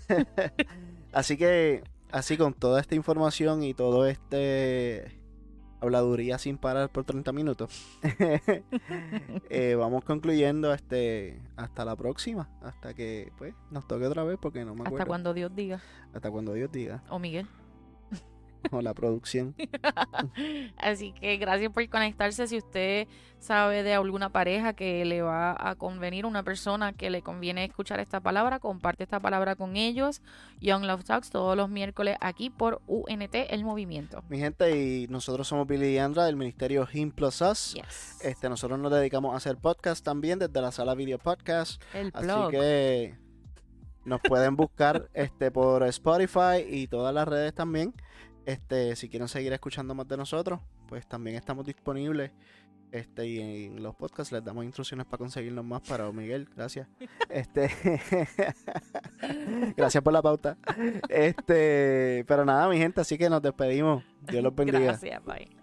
Así 1.13 1.37
que, 1.37 1.83
así 2.11 2.37
con 2.37 2.55
toda 2.55 2.81
esta 2.81 2.95
información 2.95 3.63
y 3.65 3.75
todo 3.75 4.07
este 4.07 5.21
habladuría 5.83 6.39
sin 6.39 6.59
parar 6.59 6.91
por 6.91 7.05
30 7.05 7.33
minutos, 7.33 7.71
eh, 9.51 9.75
vamos 9.77 10.05
concluyendo 10.05 10.73
este 10.73 11.41
hasta 11.57 11.85
la 11.85 11.97
próxima, 11.97 12.49
hasta 12.63 12.95
que 12.95 13.33
pues 13.37 13.55
nos 13.71 13.87
toque 13.87 14.07
otra 14.07 14.25
vez 14.25 14.39
porque 14.41 14.65
no 14.65 14.75
me 14.75 14.83
acuerdo. 14.83 14.97
Hasta 14.97 15.07
cuando 15.07 15.35
Dios 15.35 15.55
diga. 15.55 15.81
Hasta 16.15 16.31
cuando 16.31 16.55
Dios 16.55 16.71
diga, 16.71 17.03
O 17.11 17.19
Miguel. 17.19 17.47
O 18.71 18.81
la 18.81 18.95
producción. 18.95 19.55
Así 20.77 21.13
que 21.13 21.37
gracias 21.37 21.73
por 21.73 21.89
conectarse. 21.89 22.47
Si 22.47 22.59
usted 22.59 23.09
sabe 23.39 23.83
de 23.83 23.95
alguna 23.95 24.31
pareja 24.31 24.73
que 24.73 25.05
le 25.05 25.23
va 25.23 25.57
a 25.59 25.75
convenir, 25.75 26.27
una 26.27 26.43
persona 26.43 26.93
que 26.93 27.11
le 27.11 27.23
conviene 27.23 27.65
escuchar 27.65 28.01
esta 28.01 28.21
palabra, 28.21 28.61
comparte 28.61 29.03
esta 29.03 29.21
palabra 29.21 29.57
con 29.57 29.77
ellos. 29.77 30.23
Young 30.61 30.85
Love 30.85 31.05
Talks 31.05 31.31
todos 31.31 31.57
los 31.57 31.69
miércoles 31.69 32.17
aquí 32.21 32.51
por 32.51 32.81
UNT 32.87 33.35
El 33.35 33.65
Movimiento. 33.65 34.23
Mi 34.29 34.39
gente, 34.39 34.77
y 34.77 35.09
nosotros 35.09 35.49
somos 35.49 35.67
Billy 35.67 35.95
y 35.95 35.99
Andra 35.99 36.25
del 36.25 36.37
ministerio 36.37 36.87
Him 36.93 37.11
Plus 37.11 37.41
Us. 37.41 37.75
Yes. 37.75 38.21
Este, 38.23 38.49
nosotros 38.49 38.79
nos 38.79 38.93
dedicamos 38.93 39.35
a 39.35 39.39
hacer 39.39 39.57
podcast 39.57 40.05
también 40.05 40.39
desde 40.39 40.61
la 40.61 40.71
sala 40.71 40.95
Video 40.95 41.19
Podcast. 41.19 41.83
El 41.95 42.11
Así 42.15 42.27
blog. 42.27 42.51
que 42.51 43.19
nos 44.05 44.21
pueden 44.21 44.57
buscar 44.57 45.09
este 45.15 45.51
por 45.51 45.83
Spotify 45.85 46.65
y 46.69 46.87
todas 46.87 47.15
las 47.15 47.27
redes 47.27 47.55
también. 47.55 47.95
Este, 48.45 48.97
si 48.97 49.09
quieren 49.09 49.29
seguir 49.29 49.53
escuchando 49.53 49.95
más 49.95 50.09
de 50.09 50.17
nosotros, 50.17 50.61
pues 50.89 51.07
también 51.07 51.37
estamos 51.37 51.65
disponibles. 51.65 52.33
Este, 52.91 53.27
y 53.27 53.41
en 53.41 53.83
los 53.83 53.95
podcasts 53.95 54.33
les 54.33 54.45
damos 54.45 54.67
instrucciones 54.67 55.07
para 55.07 55.17
conseguirnos 55.17 55.65
más 55.65 55.81
para 55.81 56.13
Miguel, 56.13 56.47
gracias. 56.55 56.87
Este 57.31 57.71
Gracias 59.77 60.03
por 60.03 60.13
la 60.13 60.21
pauta. 60.21 60.59
Este, 61.09 62.25
pero 62.29 62.45
nada, 62.45 62.69
mi 62.69 62.77
gente, 62.77 63.01
así 63.01 63.17
que 63.17 63.31
nos 63.31 63.41
despedimos. 63.41 64.05
Dios 64.21 64.43
los 64.43 64.55
bendiga. 64.55 64.81
Gracias, 64.81 65.25
bye. 65.25 65.62